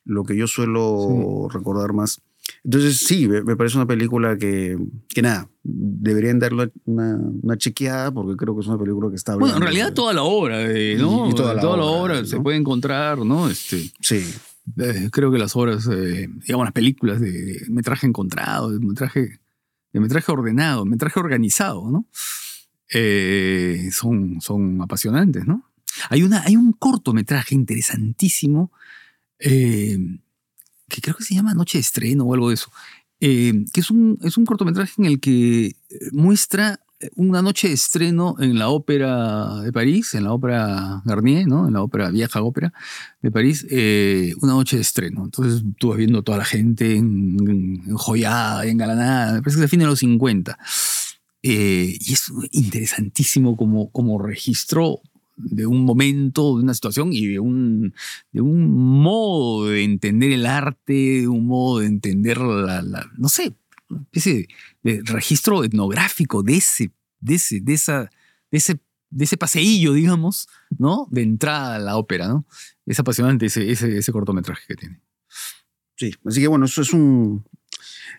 lo 0.05 0.23
que 0.25 0.37
yo 0.37 0.47
suelo 0.47 1.49
recordar 1.51 1.93
más. 1.93 2.21
Entonces, 2.63 2.99
sí, 2.99 3.29
me, 3.29 3.57
parece 3.57 3.77
una 3.77 3.87
película 3.87 4.37
que, 4.39 4.79
que 5.09 5.23
nada, 5.23 5.49
deberían 5.63 6.39
darle 6.39 6.73
una, 6.85 7.19
una 7.43 7.57
chequeada 7.57 8.11
porque 8.13 8.37
creo 8.37 8.55
que 8.55 8.61
es 8.63 8.67
una 8.67 8.79
película 8.79 9.11
que 9.11 9.17
está 9.17 9.33
hablando. 9.33 9.53
Bueno, 9.55 9.57
en 9.59 9.63
realidad 9.73 9.89
de- 9.89 9.95
toda 9.95 10.13
la 10.15 10.23
obra, 10.23 10.63
eh, 10.71 10.97
¿no? 10.99 11.27
Y- 11.27 11.31
y 11.31 11.35
toda 11.35 11.55
la 11.55 11.67
obra, 11.69 12.25
se 12.25 12.37
¿no? 12.37 12.43
puede 12.43 12.57
encontrar, 12.59 13.19
¿no? 13.19 13.49
Este, 13.51 13.91
Sí, 14.01 14.25
eh, 14.79 15.09
creo 15.13 15.31
que 15.31 15.39
las 15.39 15.55
obras, 15.57 15.87
eh, 15.93 16.29
digamos, 16.47 16.65
las 16.67 16.73
películas 16.73 17.21
de, 17.21 17.31
de 17.33 17.67
metraje 17.71 18.07
encontrado, 18.07 18.71
de 18.71 18.79
metraje, 18.79 19.41
de 19.93 20.01
metraje 20.01 20.33
ordenado, 20.33 20.85
metraje 20.87 21.21
organizado, 21.21 21.91
¿no? 21.91 22.07
Eh, 22.93 23.89
son, 23.93 24.41
son 24.41 24.81
apasionantes, 24.83 25.47
¿no? 25.47 25.65
Hay, 26.11 26.23
una, 26.23 26.43
hay 26.45 26.57
un 26.57 26.73
cortometraje 26.73 27.55
interesantísimo 27.55 28.71
eh, 29.39 29.99
que 30.89 31.01
creo 31.01 31.17
que 31.17 31.25
se 31.25 31.35
llama 31.35 31.55
Noche 31.55 31.79
de 31.79 31.83
Estreno 31.83 32.25
o 32.25 32.35
algo 32.35 32.49
de 32.49 32.55
eso, 32.55 32.71
eh, 33.21 33.65
que 33.73 33.81
es 33.81 33.91
un, 33.91 34.19
es 34.23 34.37
un 34.37 34.45
cortometraje 34.45 34.93
en 34.99 35.07
el 35.07 35.21
que 35.21 35.67
eh, 35.67 35.75
muestra 36.13 36.81
una 37.17 37.43
noche 37.43 37.69
de 37.69 37.75
estreno 37.75 38.35
en 38.39 38.59
la 38.59 38.69
ópera 38.71 39.61
de 39.61 39.73
París, 39.73 40.15
en 40.15 40.25
la 40.25 40.33
ópera 40.33 41.03
Garnier, 41.05 41.47
¿no? 41.47 41.67
en 41.67 41.75
la 41.75 41.83
ópera 41.83 42.11
vieja 42.11 42.41
ópera 42.41 42.73
de 43.21 43.31
París, 43.31 43.67
eh, 43.69 44.33
una 44.41 44.53
noche 44.53 44.77
de 44.77 44.83
estreno. 44.83 45.25
Entonces 45.25 45.63
tú 45.79 45.89
vas 45.89 45.99
viendo 45.99 46.23
toda 46.23 46.39
la 46.39 46.45
gente 46.47 46.95
en- 46.97 47.37
en- 47.47 47.97
engalanada, 48.65 49.35
me 49.35 49.43
parece 49.43 49.59
que 49.59 49.65
es 49.65 49.67
a 49.67 49.69
fines 49.69 49.85
de 49.85 49.91
los 49.91 49.99
50. 49.99 50.59
Eh, 51.43 51.99
y 52.01 52.13
es 52.15 52.33
interesantísimo 52.53 53.57
como, 53.57 53.91
como 53.91 54.19
registro 54.19 55.01
de 55.37 55.67
un 55.67 55.85
momento, 55.85 56.57
de 56.57 56.63
una 56.63 56.75
situación 56.75 57.13
y 57.13 57.27
de 57.27 57.41
un, 57.41 57.95
de 58.33 58.41
un 58.41 58.71
modo 59.03 59.69
de 59.69 59.85
entender 59.85 60.33
el 60.33 60.47
arte, 60.47 60.93
de 60.93 61.29
un 61.29 61.47
modo 61.47 61.81
de 61.81 61.87
entender 61.87 62.39
la, 62.39 62.83
no 63.17 63.29
sé, 63.29 63.55
especie 64.13 64.49
de, 64.83 65.03
registro 65.05 65.65
etnográfico 65.65 66.43
de 66.43 66.57
ese, 66.57 66.93
de 67.21 67.35
ese, 67.35 67.61
de 67.61 67.75
esa, 67.75 68.11
de 68.51 68.59
ese, 68.59 68.81
de 69.11 69.25
ese 69.25 69.37
paseillo, 69.37 69.93
digamos, 69.93 70.49
¿no? 70.79 71.07
De 71.11 71.23
entrada 71.23 71.77
a 71.77 71.79
la 71.79 71.97
ópera, 71.97 72.29
¿no? 72.29 72.47
Es 72.87 72.99
apasionante 73.01 73.47
ese, 73.47 73.71
ese, 73.71 73.99
ese 73.99 74.13
cortometraje 74.13 74.63
que 74.69 74.75
tiene. 74.75 75.01
sí. 75.97 76.13
Así 76.25 76.41
que 76.41 76.49
bueno, 76.49 76.67
eso 76.67 76.83
es 76.83 76.93
un, 76.93 77.45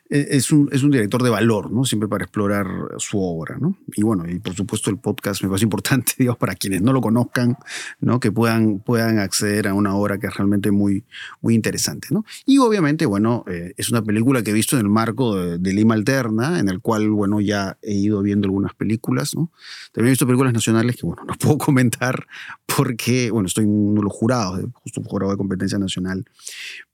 es 0.09 0.51
un, 0.51 0.69
es 0.71 0.83
un 0.83 0.91
director 0.91 1.23
de 1.23 1.29
valor, 1.29 1.71
¿no? 1.71 1.83
Siempre 1.83 2.07
para 2.07 2.25
explorar 2.25 2.67
su 2.97 3.19
obra, 3.19 3.57
¿no? 3.59 3.77
Y 3.95 4.03
bueno, 4.03 4.29
y 4.29 4.39
por 4.39 4.53
supuesto 4.53 4.89
el 4.89 4.97
podcast 4.97 5.41
me 5.41 5.49
parece 5.49 5.65
importante, 5.65 6.13
digamos, 6.19 6.37
para 6.37 6.55
quienes 6.55 6.81
no 6.81 6.93
lo 6.93 7.01
conozcan, 7.01 7.57
¿no? 7.99 8.19
Que 8.19 8.31
puedan, 8.31 8.79
puedan 8.79 9.19
acceder 9.19 9.67
a 9.67 9.73
una 9.73 9.95
obra 9.95 10.17
que 10.17 10.27
es 10.27 10.35
realmente 10.35 10.71
muy, 10.71 11.05
muy 11.41 11.55
interesante, 11.55 12.09
¿no? 12.11 12.25
Y 12.45 12.59
obviamente, 12.59 13.05
bueno, 13.05 13.43
eh, 13.47 13.73
es 13.77 13.89
una 13.89 14.03
película 14.03 14.43
que 14.43 14.51
he 14.51 14.53
visto 14.53 14.77
en 14.77 14.83
el 14.83 14.89
marco 14.89 15.35
de, 15.35 15.57
de 15.57 15.73
Lima 15.73 15.95
Alterna, 15.95 16.59
en 16.59 16.69
el 16.69 16.81
cual, 16.81 17.09
bueno, 17.09 17.41
ya 17.41 17.77
he 17.81 17.93
ido 17.93 18.21
viendo 18.21 18.45
algunas 18.45 18.73
películas, 18.75 19.35
¿no? 19.35 19.51
También 19.91 20.09
he 20.09 20.11
visto 20.11 20.27
películas 20.27 20.53
nacionales 20.53 20.95
que, 20.97 21.05
bueno, 21.05 21.23
no 21.27 21.33
puedo 21.33 21.57
comentar 21.57 22.27
porque, 22.65 23.31
bueno, 23.31 23.47
estoy 23.47 23.63
en 23.63 23.71
uno 23.71 24.01
de 24.01 24.03
los 24.03 24.13
jurados, 24.13 24.61
justo 24.73 25.01
un 25.01 25.07
jurado 25.07 25.31
de 25.31 25.37
competencia 25.37 25.79
nacional. 25.79 26.25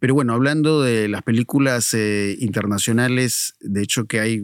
Pero 0.01 0.15
bueno, 0.15 0.34
hablando 0.34 0.81
de 0.81 1.08
las 1.08 1.22
películas 1.22 1.93
eh, 1.93 2.36
internacionales, 2.39 3.53
de 3.60 3.84
hecho 3.84 4.05
que 4.05 4.20
hay, 4.20 4.39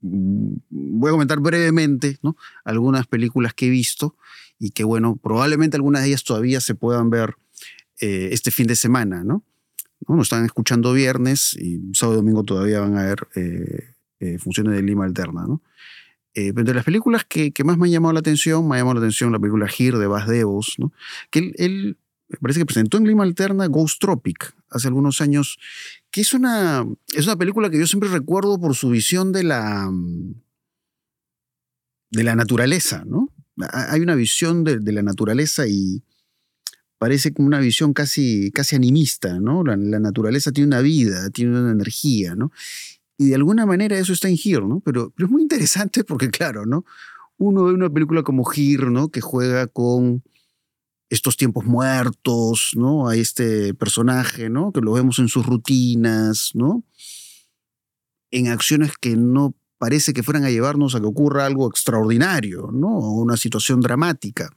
mm, 0.00 0.56
voy 0.68 1.10
a 1.10 1.12
comentar 1.12 1.38
brevemente, 1.38 2.18
¿no? 2.24 2.36
Algunas 2.64 3.06
películas 3.06 3.54
que 3.54 3.66
he 3.66 3.70
visto 3.70 4.16
y 4.58 4.70
que, 4.70 4.82
bueno, 4.82 5.14
probablemente 5.14 5.76
algunas 5.76 6.02
de 6.02 6.08
ellas 6.08 6.24
todavía 6.24 6.60
se 6.60 6.74
puedan 6.74 7.08
ver 7.08 7.36
eh, 8.00 8.30
este 8.32 8.50
fin 8.50 8.66
de 8.66 8.74
semana, 8.74 9.22
¿no? 9.22 9.44
¿No? 10.08 10.16
Nos 10.16 10.26
están 10.26 10.44
escuchando 10.44 10.92
viernes 10.92 11.54
y 11.54 11.80
sábado 11.94 12.18
y 12.18 12.22
domingo 12.22 12.42
todavía 12.42 12.80
van 12.80 12.96
a 12.96 13.02
haber 13.02 13.28
eh, 13.36 13.94
eh, 14.18 14.38
funciones 14.38 14.74
de 14.74 14.82
Lima 14.82 15.04
Alterna, 15.04 15.46
¿no? 15.46 15.62
Eh, 16.34 16.52
de 16.52 16.74
las 16.74 16.84
películas 16.84 17.24
que, 17.24 17.52
que 17.52 17.62
más 17.62 17.78
me 17.78 17.86
han 17.86 17.92
llamado 17.92 18.12
la 18.12 18.20
atención, 18.20 18.66
me 18.66 18.74
ha 18.74 18.78
llamado 18.80 18.94
la 18.94 19.06
atención 19.06 19.30
la 19.30 19.38
película 19.38 19.68
Here 19.68 19.98
de 19.98 20.08
Bas 20.08 20.26
Devos, 20.26 20.74
¿no? 20.78 20.92
Que 21.30 21.38
él, 21.38 21.54
él 21.58 21.96
me 22.28 22.38
parece 22.38 22.60
que 22.60 22.66
presentó 22.66 22.98
en 22.98 23.04
Lima 23.06 23.22
Alterna 23.22 23.66
Ghost 23.66 24.00
Tropic 24.00 24.54
hace 24.70 24.88
algunos 24.88 25.20
años, 25.20 25.58
que 26.10 26.20
es 26.22 26.32
una, 26.34 26.84
es 27.14 27.26
una 27.26 27.36
película 27.36 27.70
que 27.70 27.78
yo 27.78 27.86
siempre 27.86 28.08
recuerdo 28.08 28.60
por 28.60 28.74
su 28.74 28.90
visión 28.90 29.32
de 29.32 29.44
la, 29.44 29.90
de 32.10 32.24
la 32.24 32.34
naturaleza, 32.34 33.04
¿no? 33.06 33.30
Ha- 33.60 33.92
Hay 33.92 34.00
una 34.00 34.14
visión 34.14 34.64
de, 34.64 34.80
la 34.92 35.02
naturaleza 35.02 35.66
y 35.68 36.02
parece 36.98 37.32
como 37.32 37.46
una 37.46 37.60
visión 37.60 37.92
casi, 37.92 38.50
casi 38.52 38.74
animista, 38.76 39.38
¿no? 39.38 39.62
La, 39.62 39.76
naturaleza 39.76 40.50
tiene 40.52 40.68
una 40.68 40.80
vida, 40.80 41.30
tiene 41.30 41.58
una 41.58 41.70
energía, 41.70 42.34
¿no? 42.34 42.50
Y 43.18 43.28
de 43.28 43.34
alguna 43.34 43.64
manera 43.66 43.98
eso 43.98 44.12
está 44.12 44.28
en 44.28 44.36
Here, 44.42 44.66
¿no? 44.66 44.80
Pero, 44.80 45.12
es 45.16 45.28
muy 45.28 45.42
interesante 45.42 46.04
porque, 46.04 46.30
claro, 46.30 46.66
¿no? 46.66 46.84
Uno 47.38 47.64
ve 47.64 47.72
una 47.72 47.90
película 47.90 48.22
como 48.22 48.44
Here, 48.52 48.90
¿no? 48.90 49.08
Que 49.10 49.20
juega 49.20 49.66
con 49.66 50.22
estos 51.08 51.36
tiempos 51.36 51.64
muertos, 51.64 52.70
¿no? 52.74 53.08
Hay 53.08 53.20
este 53.20 53.74
personaje, 53.74 54.48
¿no? 54.48 54.72
Que 54.72 54.80
lo 54.80 54.92
vemos 54.92 55.18
en 55.18 55.28
sus 55.28 55.46
rutinas, 55.46 56.50
¿no? 56.54 56.84
En 58.30 58.48
acciones 58.48 58.92
que 59.00 59.16
no 59.16 59.54
parece 59.78 60.12
que 60.12 60.22
fueran 60.22 60.44
a 60.44 60.50
llevarnos 60.50 60.94
a 60.94 61.00
que 61.00 61.06
ocurra 61.06 61.46
algo 61.46 61.68
extraordinario, 61.68 62.70
¿no? 62.72 62.88
O 62.88 63.20
una 63.20 63.36
situación 63.36 63.80
dramática. 63.80 64.50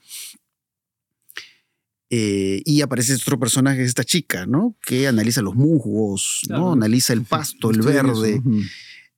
Eh, 2.10 2.64
y 2.66 2.82
aparece 2.82 3.14
este 3.14 3.26
otro 3.26 3.40
personaje, 3.40 3.84
esta 3.84 4.04
chica, 4.04 4.48
¿no? 4.48 4.76
Que 4.82 5.08
analiza 5.08 5.44
los 5.44 5.56
musgos. 5.56 6.42
Analiza 6.50 7.14
el 7.14 7.24
pasto, 7.24 7.70
el 7.70 7.82
verde. 7.84 8.42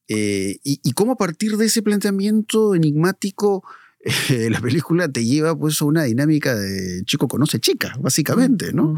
Eh, 0.10 0.58
y, 0.64 0.82
y 0.84 0.92
cómo 0.92 1.14
a 1.14 1.18
partir 1.18 1.56
de 1.56 1.68
ese 1.68 1.82
planteamiento 1.82 2.76
enigmático 2.76 3.64
eh, 4.04 4.50
la 4.50 4.60
película 4.60 5.10
te 5.10 5.24
lleva 5.24 5.58
pues 5.58 5.82
a 5.82 5.86
una 5.86 6.04
dinámica 6.04 6.56
de 6.56 7.04
chico 7.06 7.28
conoce 7.28 7.60
chica, 7.60 7.96
básicamente, 8.00 8.74
¿no? 8.74 8.96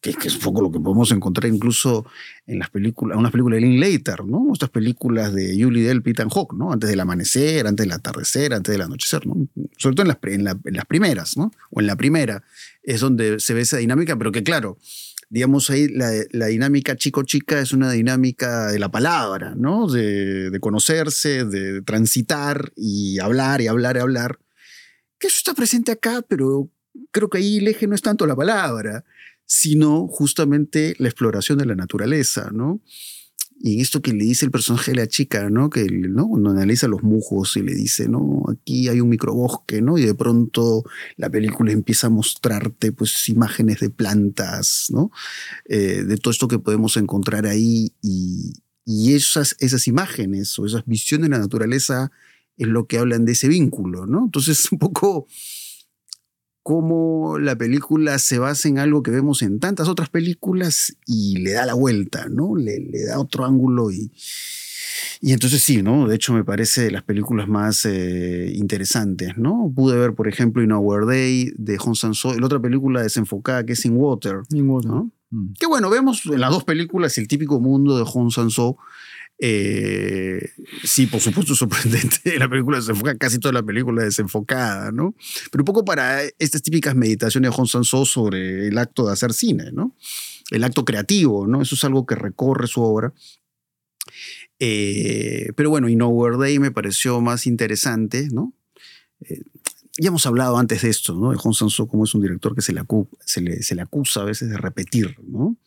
Que, 0.00 0.12
que, 0.12 0.28
es 0.28 0.34
un 0.34 0.42
poco 0.42 0.60
lo 0.60 0.70
que 0.70 0.78
podemos 0.78 1.10
encontrar 1.12 1.50
incluso 1.52 2.04
en 2.46 2.58
las 2.58 2.68
películas, 2.68 3.16
unas 3.16 3.32
películas 3.32 3.60
de 3.60 3.66
Linklater, 3.66 4.24
¿no? 4.24 4.50
Estas 4.52 4.68
películas 4.68 5.32
de 5.32 5.56
Julie 5.58 5.86
Delp 5.86 6.06
y 6.06 6.10
Ethan 6.10 6.28
Hawke, 6.28 6.54
¿no? 6.54 6.72
Antes 6.72 6.90
del 6.90 7.00
amanecer, 7.00 7.66
antes 7.66 7.84
del 7.84 7.92
atardecer, 7.92 8.52
antes 8.52 8.70
del 8.70 8.82
anochecer, 8.82 9.26
¿no? 9.26 9.48
Sobre 9.78 9.96
todo 9.96 10.02
en 10.02 10.08
las, 10.08 10.18
en, 10.22 10.44
la, 10.44 10.58
en 10.64 10.74
las 10.74 10.84
primeras, 10.84 11.36
¿no? 11.36 11.50
O 11.70 11.80
en 11.80 11.86
la 11.86 11.96
primera 11.96 12.44
es 12.82 13.00
donde 13.00 13.40
se 13.40 13.54
ve 13.54 13.62
esa 13.62 13.78
dinámica, 13.78 14.16
pero 14.16 14.30
que 14.30 14.42
claro, 14.42 14.76
digamos 15.30 15.70
ahí 15.70 15.88
la, 15.88 16.10
la 16.30 16.46
dinámica 16.46 16.96
chico-chica 16.96 17.58
es 17.60 17.72
una 17.72 17.90
dinámica 17.90 18.70
de 18.70 18.78
la 18.78 18.90
palabra, 18.90 19.54
¿no? 19.56 19.88
De, 19.88 20.50
de, 20.50 20.60
conocerse, 20.60 21.44
de 21.44 21.82
transitar 21.82 22.72
y 22.76 23.18
hablar 23.20 23.60
y 23.62 23.68
hablar 23.68 23.96
y 23.96 24.00
hablar. 24.00 24.38
Que 25.18 25.28
eso 25.28 25.36
está 25.38 25.54
presente 25.54 25.92
acá, 25.92 26.22
pero 26.26 26.70
creo 27.10 27.28
que 27.28 27.38
ahí 27.38 27.58
el 27.58 27.68
eje 27.68 27.86
no 27.86 27.94
es 27.94 28.02
tanto 28.02 28.26
la 28.26 28.36
palabra, 28.36 29.04
sino 29.46 30.06
justamente 30.08 30.94
la 30.98 31.08
exploración 31.08 31.58
de 31.58 31.66
la 31.66 31.74
naturaleza, 31.74 32.50
¿no? 32.52 32.80
Y 33.60 33.80
esto 33.80 34.02
que 34.02 34.12
le 34.12 34.24
dice 34.24 34.44
el 34.44 34.50
personaje 34.50 34.90
de 34.90 34.96
la 34.98 35.06
chica, 35.06 35.48
¿no? 35.48 35.70
Que 35.70 35.86
¿no? 35.86 36.28
cuando 36.28 36.50
analiza 36.50 36.88
los 36.88 37.02
mujos 37.02 37.56
y 37.56 37.62
le 37.62 37.74
dice, 37.74 38.08
no, 38.08 38.42
aquí 38.50 38.88
hay 38.88 39.00
un 39.00 39.08
microbosque, 39.08 39.80
¿no? 39.80 39.96
Y 39.96 40.04
de 40.04 40.14
pronto 40.14 40.84
la 41.16 41.30
película 41.30 41.72
empieza 41.72 42.08
a 42.08 42.10
mostrarte, 42.10 42.92
pues, 42.92 43.28
imágenes 43.28 43.80
de 43.80 43.90
plantas, 43.90 44.86
¿no? 44.90 45.10
Eh, 45.66 46.02
de 46.04 46.16
todo 46.16 46.32
esto 46.32 46.48
que 46.48 46.58
podemos 46.58 46.96
encontrar 46.96 47.46
ahí 47.46 47.94
y, 48.02 48.54
y 48.84 49.14
esas, 49.14 49.56
esas 49.60 49.86
imágenes 49.86 50.58
o 50.58 50.66
esas 50.66 50.84
visiones 50.84 51.30
de 51.30 51.36
la 51.36 51.42
naturaleza 51.42 52.10
es 52.56 52.68
lo 52.68 52.86
que 52.86 52.98
hablan 52.98 53.24
de 53.24 53.32
ese 53.32 53.48
vínculo, 53.48 54.06
¿no? 54.06 54.24
Entonces, 54.24 54.68
un 54.72 54.78
poco 54.78 55.26
cómo 56.62 57.38
la 57.38 57.56
película 57.56 58.18
se 58.18 58.38
basa 58.38 58.68
en 58.68 58.78
algo 58.78 59.02
que 59.02 59.10
vemos 59.10 59.42
en 59.42 59.60
tantas 59.60 59.86
otras 59.86 60.08
películas 60.08 60.96
y 61.06 61.36
le 61.38 61.52
da 61.52 61.66
la 61.66 61.74
vuelta, 61.74 62.28
¿no? 62.30 62.56
Le, 62.56 62.80
le 62.80 63.04
da 63.04 63.20
otro 63.20 63.44
ángulo 63.44 63.90
y, 63.90 64.10
y 65.20 65.32
entonces 65.32 65.62
sí, 65.62 65.82
¿no? 65.82 66.08
De 66.08 66.16
hecho 66.16 66.32
me 66.32 66.44
parece 66.44 66.82
de 66.82 66.90
las 66.90 67.02
películas 67.02 67.48
más 67.48 67.84
eh, 67.84 68.50
interesantes, 68.54 69.36
¿no? 69.36 69.72
Pude 69.74 69.96
ver, 69.96 70.14
por 70.14 70.28
ejemplo, 70.28 70.62
In 70.62 70.72
Our 70.72 71.06
Day 71.06 71.52
de 71.56 71.76
Hong 71.78 71.94
Sang-soo, 71.94 72.38
la 72.38 72.46
otra 72.46 72.60
película 72.60 73.02
desenfocada 73.02 73.64
que 73.64 73.74
es 73.74 73.84
In 73.84 73.96
Water. 73.96 74.42
In 74.50 74.68
Water. 74.68 74.90
¿no? 74.90 75.10
Mm. 75.30 75.52
Que 75.58 75.66
bueno, 75.66 75.90
vemos 75.90 76.26
en 76.26 76.40
las 76.40 76.50
dos 76.50 76.64
películas 76.64 77.16
el 77.18 77.28
típico 77.28 77.60
mundo 77.60 77.98
de 77.98 78.04
Hong 78.04 78.30
Sang-soo 78.30 78.76
eh, 79.46 80.52
sí, 80.84 81.06
por 81.06 81.20
supuesto, 81.20 81.54
sorprendente. 81.54 82.18
La 82.38 82.48
película 82.48 82.78
desenfoca, 82.78 83.18
casi 83.18 83.38
toda 83.38 83.52
la 83.52 83.62
película 83.62 84.02
desenfocada, 84.02 84.90
¿no? 84.90 85.14
Pero 85.50 85.60
un 85.60 85.66
poco 85.66 85.84
para 85.84 86.22
estas 86.38 86.62
típicas 86.62 86.94
meditaciones 86.94 87.50
de 87.50 87.54
Hong 87.54 87.66
Sang-soo 87.66 88.06
sobre 88.06 88.68
el 88.68 88.78
acto 88.78 89.04
de 89.04 89.12
hacer 89.12 89.34
cine, 89.34 89.70
¿no? 89.70 89.94
El 90.50 90.64
acto 90.64 90.86
creativo, 90.86 91.46
¿no? 91.46 91.60
Eso 91.60 91.74
es 91.74 91.84
algo 91.84 92.06
que 92.06 92.14
recorre 92.14 92.66
su 92.68 92.80
obra. 92.80 93.12
Eh, 94.60 95.52
pero 95.56 95.68
bueno, 95.68 95.90
In 95.90 96.00
Over 96.00 96.38
Day 96.38 96.58
me 96.58 96.70
pareció 96.70 97.20
más 97.20 97.46
interesante, 97.46 98.28
¿no? 98.32 98.54
Eh, 99.20 99.42
ya 99.98 100.08
hemos 100.08 100.24
hablado 100.24 100.56
antes 100.56 100.80
de 100.80 100.88
esto, 100.88 101.14
¿no? 101.14 101.32
De 101.32 101.36
Hong 101.36 101.52
Sang-soo 101.52 101.86
como 101.86 102.04
es 102.04 102.14
un 102.14 102.22
director 102.22 102.54
que 102.54 102.62
se 102.62 102.72
se, 103.26 103.62
se 103.62 103.74
le 103.74 103.82
acusa 103.82 104.22
a 104.22 104.24
veces 104.24 104.48
de 104.48 104.56
repetir, 104.56 105.18
¿no? 105.22 105.58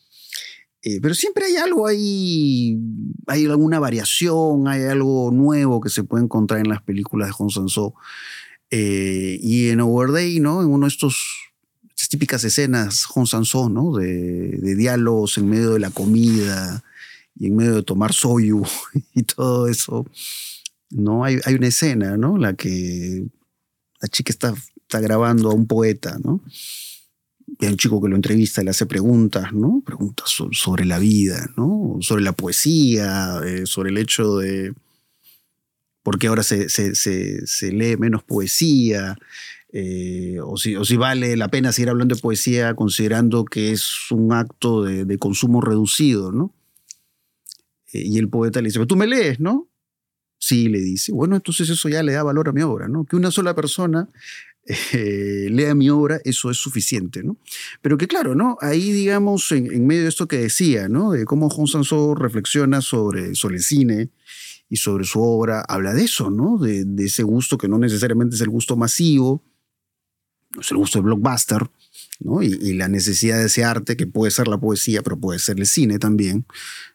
Eh, 0.88 1.00
pero 1.02 1.14
siempre 1.14 1.44
hay 1.44 1.58
algo 1.58 1.86
ahí, 1.86 2.80
hay 3.26 3.46
alguna 3.46 3.78
variación, 3.78 4.70
hay 4.70 4.84
algo 4.84 5.32
nuevo 5.32 5.82
que 5.82 5.90
se 5.90 6.06
puede 6.06 6.24
encontrar 6.24 6.62
en 6.62 6.70
las 6.70 6.82
películas 6.82 7.28
de 7.28 7.34
Hong 7.34 7.50
Sang-soo. 7.50 7.94
Eh, 8.72 9.38
y 9.42 9.68
en 9.68 9.82
Over 9.82 10.12
Day, 10.12 10.40
¿no? 10.40 10.62
En 10.62 10.70
uno 10.70 10.86
de 10.86 10.94
estos 10.94 11.52
estas 11.90 12.08
típicas 12.08 12.42
escenas 12.46 13.04
Hong 13.04 13.26
Sang-soo, 13.26 13.70
¿no? 13.70 13.98
De, 13.98 14.60
de, 14.62 14.76
diálogos 14.76 15.38
en 15.38 15.50
medio 15.50 15.74
de 15.74 15.80
la 15.80 15.90
comida 15.90 16.82
y 17.36 17.48
en 17.48 17.58
medio 17.58 17.76
de 17.76 17.84
tomar 17.84 18.14
soyu 18.14 18.64
y 19.14 19.24
todo 19.24 19.68
eso. 19.68 20.06
¿no? 20.90 21.26
Hay, 21.26 21.40
hay 21.44 21.56
una 21.56 21.68
escena, 21.68 22.16
¿no? 22.16 22.38
La 22.38 22.54
que 22.54 23.28
la 24.00 24.08
chica 24.08 24.32
está, 24.32 24.54
está 24.84 25.02
grabando 25.02 25.52
a 25.52 25.54
un 25.54 25.68
poeta, 25.68 26.18
¿no? 26.24 26.42
Un 27.60 27.78
chico 27.78 28.02
que 28.02 28.10
lo 28.10 28.16
entrevista 28.16 28.62
le 28.64 28.72
hace 28.72 28.86
preguntas, 28.86 29.54
¿no? 29.54 29.82
Preguntas 29.86 30.36
sobre 30.52 30.86
la 30.86 31.00
vida, 31.00 31.50
¿no? 31.56 31.98
Sobre 32.02 32.24
la 32.24 32.34
poesía, 32.34 33.40
eh, 33.46 33.66
sobre 33.66 33.90
el 33.90 33.98
hecho 33.98 34.38
de 34.38 34.74
por 36.04 36.20
qué 36.20 36.28
ahora 36.28 36.44
se, 36.44 36.70
se, 36.70 36.96
se, 36.96 37.46
se 37.46 37.72
lee 37.72 37.98
menos 37.98 38.24
poesía, 38.24 39.18
eh, 39.74 40.38
o, 40.42 40.56
si, 40.56 40.76
o, 40.76 40.86
si, 40.86 40.96
vale 40.96 41.36
la 41.36 41.50
pena 41.50 41.74
seguir 41.74 41.90
hablando 41.90 42.16
de 42.16 42.22
poesía 42.22 42.74
considerando 42.76 43.44
que 43.44 43.72
es 43.72 44.10
un 44.12 44.32
acto 44.32 44.84
de, 44.84 45.04
de 45.04 45.18
consumo 45.18 45.60
reducido, 45.60 46.32
¿no? 46.32 46.54
Eh, 47.92 48.04
y 48.06 48.18
el 48.20 48.30
poeta 48.30 48.62
le 48.62 48.68
dice, 48.68 48.80
pero 48.80 48.88
tú 48.88 48.96
me 48.96 49.08
lees, 49.08 49.40
¿no? 49.40 49.68
Sí, 50.40 50.70
le 50.70 50.80
dice. 50.80 51.12
Bueno, 51.12 51.36
entonces 51.36 51.70
eso 51.70 51.90
ya 51.90 52.04
le 52.04 52.14
da 52.14 52.24
valor 52.24 52.50
a 52.50 52.54
mi 52.54 52.62
obra, 52.62 52.88
¿no? 52.88 53.04
Que 53.06 53.16
una 53.16 53.32
sola 53.32 53.56
persona 53.56 54.10
eh, 54.68 55.48
lea 55.50 55.74
mi 55.76 55.90
obra, 55.90 56.20
eso 56.26 56.52
es 56.52 56.58
suficiente, 56.58 57.24
¿no? 57.24 57.38
Pero 57.82 57.98
que 57.98 58.08
claro, 58.08 58.36
¿no? 58.36 58.58
Ahí, 58.62 58.92
digamos, 58.92 59.52
en, 59.52 59.72
en 59.72 59.88
medio 59.88 60.04
de 60.04 60.10
esto 60.10 60.28
que 60.28 60.38
decía, 60.38 60.90
¿no? 60.90 61.12
De 61.12 61.26
cómo 61.26 61.50
Hong 61.50 61.68
Sang-soo 61.68 62.16
reflexiona 62.16 62.82
sobre, 62.82 63.34
sobre 63.36 63.58
el 63.58 63.64
cine 63.64 64.10
y 64.70 64.78
sobre 64.78 65.06
su 65.06 65.22
obra, 65.22 65.62
habla 65.62 65.94
de 65.94 66.04
eso, 66.04 66.30
¿no? 66.30 66.58
De, 66.58 66.84
de, 66.84 67.06
ese 67.06 67.24
gusto 67.24 67.58
que 67.58 67.70
no 67.70 67.78
necesariamente 67.78 68.36
es 68.36 68.42
el 68.42 68.50
gusto 68.50 68.76
masivo, 68.76 69.44
es 70.60 70.70
el 70.72 70.78
gusto 70.78 71.00
de 71.00 71.04
blockbuster, 71.04 71.70
¿no? 72.20 72.44
Y, 72.44 72.48
y 72.48 72.74
la 72.74 72.90
necesidad 72.90 73.38
de 73.38 73.46
ese 73.46 73.64
arte, 73.64 73.96
que 73.96 74.08
puede 74.08 74.32
ser 74.32 74.50
la 74.50 74.58
poesía, 74.58 75.02
pero 75.02 75.18
puede 75.18 75.40
ser 75.40 75.60
el 75.60 75.66
cine 75.66 76.00
también, 76.00 76.46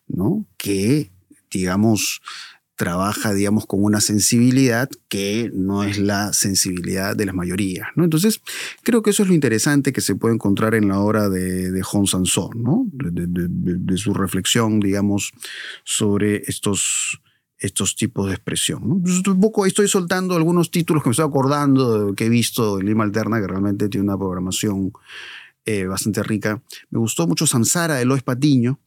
¿no? 0.07 0.47
Que, 0.59 1.11
digamos, 1.51 2.21
trabaja, 2.77 3.33
digamos, 3.35 3.67
con 3.67 3.83
una 3.85 4.01
sensibilidad 4.01 4.89
que 5.09 5.51
no 5.55 5.85
es 5.85 5.99
la 5.99 6.33
sensibilidad 6.33 7.15
de 7.15 7.27
las 7.27 7.35
mayorías, 7.35 7.89
¿no? 7.97 8.05
Entonces, 8.05 8.41
creo 8.83 9.03
que 9.03 9.11
eso 9.11 9.23
es 9.23 9.29
lo 9.29 9.35
interesante 9.35 9.93
que 9.93 10.01
se 10.01 10.15
puede 10.15 10.35
encontrar 10.35 10.75
en 10.75 10.89
la 10.89 10.99
obra 10.99 11.29
de, 11.29 11.71
de 11.71 11.83
Hong 11.83 12.07
Sang-soo, 12.07 12.51
¿no? 12.55 12.87
De, 12.93 13.97
su 13.97 14.15
reflexión, 14.15 14.81
digamos, 14.81 15.33
sobre 15.85 16.43
estos, 16.47 17.21
estos 17.59 17.95
tipos 17.95 18.29
de 18.29 18.35
expresión. 18.35 18.83
un 18.83 19.41
poco 19.41 19.67
estoy 19.67 19.87
soltando 19.87 20.35
algunos 20.35 20.71
títulos 20.71 21.03
que 21.03 21.11
me 21.11 21.13
estoy 21.13 21.27
acordando 21.27 22.15
que 22.15 22.27
he 22.27 22.31
visto 22.31 22.81
en 22.81 22.87
Lima 22.87 23.05
Alterna, 23.05 23.41
que 23.41 23.47
realmente 23.47 23.89
tiene 23.89 24.05
una 24.05 24.19
programación 24.19 24.93
eh, 25.65 25.85
bastante 25.85 26.23
rica. 26.23 26.63
Me 26.91 26.99
gustó 26.99 27.29
mucho 27.29 27.47
Samsara 27.47 27.97
de 27.97 28.07
Lois 28.07 28.23
Patiño, 28.23 28.81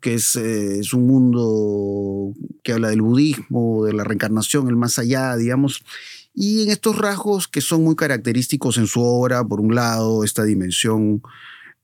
que 0.00 0.14
es, 0.14 0.36
eh, 0.36 0.80
es, 0.80 0.92
un 0.92 1.06
mundo 1.06 2.34
que 2.62 2.72
habla 2.72 2.88
del 2.88 3.02
budismo, 3.02 3.84
de 3.84 3.92
la 3.92 4.04
reencarnación, 4.04 4.68
el 4.68 4.76
más 4.76 4.98
allá, 4.98 5.36
digamos, 5.36 5.82
y 6.34 6.62
en 6.62 6.70
estos 6.70 6.98
rasgos 6.98 7.48
que 7.48 7.60
son 7.60 7.84
muy 7.84 7.96
característicos 7.96 8.78
en 8.78 8.86
su 8.86 9.00
obra, 9.00 9.44
por 9.44 9.60
un 9.60 9.74
lado, 9.74 10.24
esta 10.24 10.44
dimensión 10.44 11.22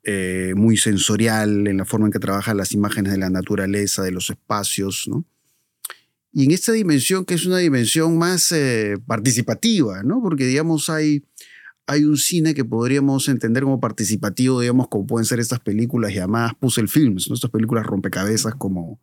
eh, 0.05 0.55
muy 0.57 0.77
sensorial 0.77 1.67
en 1.67 1.77
la 1.77 1.85
forma 1.85 2.07
en 2.07 2.13
que 2.13 2.19
trabaja 2.19 2.55
las 2.55 2.73
imágenes 2.73 3.13
de 3.13 3.19
la 3.19 3.31
naturaleza, 3.31 4.03
de 4.03 4.13
los 4.13 4.31
espacios, 4.31 5.07
¿no? 5.09 5.25
Y 6.33 6.45
en 6.45 6.51
esta 6.51 6.73
dimensión 6.73 7.25
que 7.25 7.35
es 7.35 7.47
una 7.47 7.59
dimensión 7.59 8.19
más 8.19 8.53
eh, 8.53 8.99
participativa, 9.07 10.03
¿no? 10.03 10.21
Porque, 10.21 10.45
digamos, 10.45 10.91
hay 10.91 11.25
hay 11.87 12.05
un 12.05 12.17
cine 12.17 12.55
que 12.55 12.65
podríamos 12.65 13.29
entender 13.29 13.63
como 13.63 13.81
participativo, 13.81 14.61
digamos, 14.61 14.89
como 14.89 15.07
pueden 15.07 15.25
ser 15.25 15.39
estas 15.39 15.61
películas 15.61 16.13
llamadas 16.13 16.55
puzzle 16.59 16.89
films, 16.89 17.29
¿no? 17.29 17.35
estas 17.35 17.51
películas 17.51 17.87
rompecabezas 17.87 18.55
como 18.57 19.01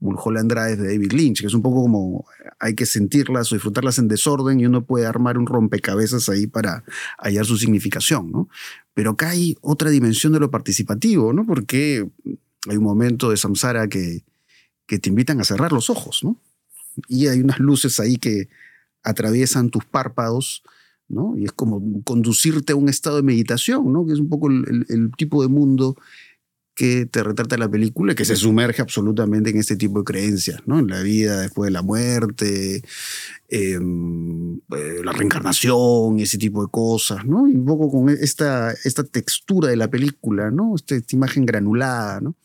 Mulholland 0.00 0.52
Drive 0.52 0.76
de 0.76 0.92
David 0.92 1.12
Lynch, 1.12 1.40
que 1.40 1.46
es 1.46 1.54
un 1.54 1.62
poco 1.62 1.82
como 1.82 2.26
hay 2.60 2.74
que 2.74 2.86
sentirlas 2.86 3.50
o 3.50 3.54
disfrutarlas 3.54 3.98
en 3.98 4.08
desorden 4.08 4.60
y 4.60 4.66
uno 4.66 4.84
puede 4.84 5.06
armar 5.06 5.38
un 5.38 5.46
rompecabezas 5.46 6.28
ahí 6.28 6.46
para 6.46 6.84
hallar 7.18 7.44
su 7.44 7.56
significación, 7.56 8.30
¿no? 8.30 8.48
Pero 8.94 9.12
acá 9.12 9.30
hay 9.30 9.56
otra 9.60 9.90
dimensión 9.90 10.32
de 10.32 10.40
lo 10.40 10.50
participativo, 10.50 11.32
¿no? 11.32 11.44
Porque 11.46 12.08
hay 12.68 12.76
un 12.76 12.84
momento 12.84 13.30
de 13.30 13.36
Samsara 13.36 13.88
que, 13.88 14.24
que 14.86 14.98
te 14.98 15.08
invitan 15.08 15.40
a 15.40 15.44
cerrar 15.44 15.72
los 15.72 15.90
ojos, 15.90 16.22
¿no? 16.22 16.40
Y 17.08 17.26
hay 17.26 17.40
unas 17.40 17.58
luces 17.58 17.98
ahí 18.00 18.16
que 18.16 18.48
atraviesan 19.02 19.70
tus 19.70 19.84
párpados, 19.84 20.62
¿no? 21.08 21.36
Y 21.36 21.44
es 21.44 21.52
como 21.52 22.02
conducirte 22.04 22.72
a 22.72 22.76
un 22.76 22.88
estado 22.88 23.16
de 23.16 23.22
meditación, 23.22 23.92
¿no? 23.92 24.06
Que 24.06 24.12
es 24.12 24.18
un 24.18 24.28
poco 24.28 24.48
el, 24.48 25.10
tipo 25.16 25.42
de 25.42 25.48
mundo 25.48 25.96
que 26.74 27.06
te 27.06 27.24
retrata 27.24 27.56
la 27.56 27.68
película, 27.68 28.14
que 28.14 28.24
se 28.24 28.36
sumerge 28.36 28.80
absolutamente 28.82 29.50
en 29.50 29.56
este 29.56 29.76
tipo 29.76 29.98
de 29.98 30.04
creencias, 30.04 30.60
¿no? 30.66 30.78
En 30.78 30.86
la 30.86 31.00
vida 31.02 31.40
después 31.40 31.66
de 31.66 31.72
la 31.72 31.82
muerte, 31.82 32.82
eh, 33.48 33.78
la 35.02 35.12
reencarnación, 35.12 36.20
ese 36.20 36.38
tipo 36.38 36.62
de 36.62 36.70
cosas, 36.70 37.24
¿no? 37.24 37.48
Y 37.48 37.56
un 37.56 37.64
poco 37.64 37.90
con 37.90 38.08
esta, 38.10 38.72
esta 38.84 39.02
textura 39.02 39.70
de 39.70 39.76
la 39.76 39.90
película, 39.90 40.52
¿no? 40.52 40.76
Esta, 40.76 40.94
esta 40.94 41.16
imagen 41.16 41.46
granulada, 41.46 42.20
¿no? 42.20 42.36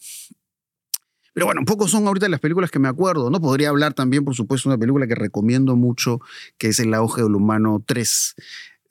Pero 1.34 1.48
bueno, 1.48 1.62
pocos 1.66 1.90
son 1.92 2.06
ahorita 2.08 2.30
las 2.30 2.40
películas 2.40 2.70
que 2.72 2.80
me 2.80 2.88
acuerdo, 2.88 3.30
¿no? 3.30 3.42
Podría 3.42 3.70
hablar 3.70 3.94
también, 3.94 4.24
por 4.24 4.36
supuesto, 4.36 4.70
de 4.70 4.76
una 4.76 4.80
película 4.80 5.08
que 5.08 5.16
recomiendo 5.16 5.76
mucho, 5.76 6.20
que 6.58 6.68
es 6.70 6.80
El 6.80 6.94
auge 6.94 7.24
del 7.24 7.36
humano 7.36 7.84
3 7.86 8.36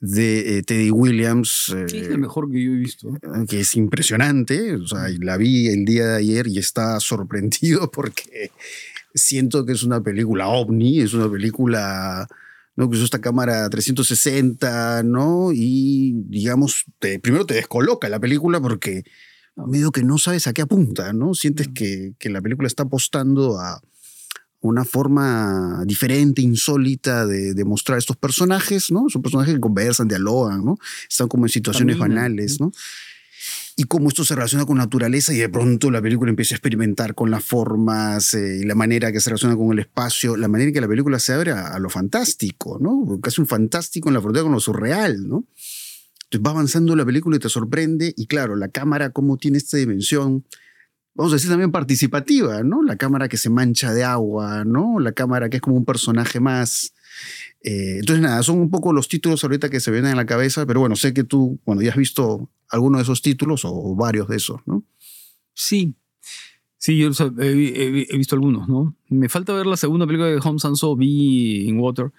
de 0.01 0.57
eh, 0.57 0.63
Teddy 0.63 0.91
Williams. 0.91 1.73
Sí, 1.87 1.97
es 1.99 2.07
el 2.09 2.17
mejor 2.19 2.51
que 2.51 2.61
yo 2.61 2.71
he 2.73 2.75
visto. 2.75 3.15
eh, 3.15 3.45
que 3.47 3.61
es 3.61 3.75
impresionante. 3.75 4.75
O 4.75 4.85
sea, 4.85 5.05
la 5.21 5.37
vi 5.37 5.67
el 5.69 5.85
día 5.85 6.05
de 6.07 6.17
ayer 6.17 6.47
y 6.47 6.57
está 6.59 6.99
sorprendido 6.99 7.89
porque 7.89 8.51
siento 9.15 9.65
que 9.65 9.71
es 9.73 9.83
una 9.83 10.01
película 10.01 10.47
ovni, 10.49 10.99
es 10.99 11.13
una 11.13 11.31
película 11.31 12.27
¿no? 12.75 12.89
que 12.89 12.95
usa 12.95 13.05
esta 13.05 13.21
cámara 13.21 13.69
360, 13.69 15.03
¿no? 15.03 15.51
Y 15.53 16.13
digamos, 16.27 16.85
te- 16.99 17.19
primero 17.19 17.45
te 17.45 17.53
descoloca 17.53 18.09
la 18.09 18.19
película 18.19 18.59
porque 18.59 19.03
medio 19.55 19.91
que 19.91 20.03
no 20.03 20.17
sabes 20.17 20.47
a 20.47 20.53
qué 20.53 20.61
apunta, 20.61 21.13
¿no? 21.13 21.33
Sientes 21.33 21.69
que, 21.73 22.13
que 22.19 22.29
la 22.29 22.41
película 22.41 22.67
está 22.67 22.83
apostando 22.83 23.59
a 23.59 23.81
una 24.61 24.85
forma 24.85 25.83
diferente, 25.85 26.41
insólita 26.41 27.25
de, 27.25 27.53
de 27.53 27.65
mostrar 27.65 27.97
estos 27.97 28.15
personajes, 28.15 28.91
¿no? 28.91 29.09
Son 29.09 29.21
personajes 29.21 29.53
que 29.53 29.59
conversan, 29.59 30.07
dialogan, 30.07 30.63
¿no? 30.63 30.77
Están 31.09 31.27
como 31.27 31.45
en 31.45 31.49
situaciones 31.49 31.97
Caminan, 31.97 32.15
banales, 32.15 32.61
¿no? 32.61 32.71
Y 33.75 33.83
cómo 33.83 34.07
esto 34.07 34.23
se 34.23 34.35
relaciona 34.35 34.65
con 34.65 34.77
naturaleza 34.77 35.33
y 35.33 35.37
de 35.37 35.49
pronto 35.49 35.91
la 35.91 36.01
película 36.01 36.29
empieza 36.29 36.55
a 36.55 36.57
experimentar 36.57 37.13
con 37.13 37.29
las 37.29 37.43
formas 37.43 38.33
eh, 38.35 38.59
y 38.61 38.65
la 38.65 38.75
manera 38.75 39.11
que 39.11 39.19
se 39.19 39.31
relaciona 39.31 39.57
con 39.57 39.73
el 39.73 39.79
espacio, 39.79 40.37
la 40.37 40.47
manera 40.47 40.69
en 40.69 40.73
que 40.75 40.81
la 40.81 40.87
película 40.87 41.19
se 41.19 41.33
abre 41.33 41.51
a, 41.51 41.67
a 41.67 41.79
lo 41.79 41.89
fantástico, 41.89 42.77
¿no? 42.79 43.19
Casi 43.21 43.41
un 43.41 43.47
fantástico 43.47 44.09
en 44.09 44.13
la 44.13 44.21
frontera 44.21 44.43
con 44.43 44.53
lo 44.53 44.61
surreal, 44.61 45.27
¿no? 45.27 45.45
Va 46.39 46.51
avanzando 46.51 46.95
la 46.95 47.05
película 47.05 47.37
y 47.37 47.39
te 47.39 47.49
sorprende 47.49 48.13
y 48.15 48.27
claro, 48.27 48.55
la 48.55 48.69
cámara 48.69 49.11
cómo 49.11 49.37
tiene 49.37 49.57
esta 49.57 49.77
dimensión, 49.77 50.45
vamos 51.13 51.33
a 51.33 51.35
decir 51.35 51.49
también 51.49 51.71
participativa, 51.71 52.63
¿no? 52.63 52.83
La 52.83 52.97
cámara 52.97 53.27
que 53.27 53.37
se 53.37 53.49
mancha 53.49 53.93
de 53.93 54.03
agua, 54.03 54.63
¿no? 54.65 54.99
La 54.99 55.11
cámara 55.11 55.49
que 55.49 55.57
es 55.57 55.61
como 55.61 55.75
un 55.75 55.85
personaje 55.85 56.39
más. 56.39 56.93
Eh, 57.61 57.97
entonces, 57.99 58.21
nada, 58.21 58.41
son 58.43 58.59
un 58.59 58.69
poco 58.69 58.93
los 58.93 59.07
títulos 59.07 59.43
ahorita 59.43 59.69
que 59.69 59.79
se 59.79 59.91
vienen 59.91 60.11
a 60.11 60.15
la 60.15 60.25
cabeza, 60.25 60.65
pero 60.65 60.79
bueno, 60.79 60.95
sé 60.95 61.13
que 61.13 61.23
tú, 61.23 61.59
cuando 61.63 61.83
ya 61.83 61.91
has 61.91 61.97
visto 61.97 62.49
alguno 62.69 62.97
de 62.97 63.03
esos 63.03 63.21
títulos 63.21 63.61
o 63.65 63.95
varios 63.95 64.27
de 64.27 64.37
esos, 64.37 64.61
¿no? 64.65 64.83
Sí. 65.53 65.95
Sí, 66.77 66.97
yo 66.97 67.09
he, 67.39 68.17
visto 68.17 68.35
algunos, 68.35 68.67
¿no? 68.67 68.93
Me 69.07 69.29
falta 69.29 69.53
ver 69.53 69.65
la 69.65 69.77
segunda 69.77 70.05
película 70.05 70.27
de 70.27 70.41
Home 70.43 70.59
Sanso, 70.59 70.97
vi 70.97 71.65
in 71.69 71.79
Water, 71.79 72.11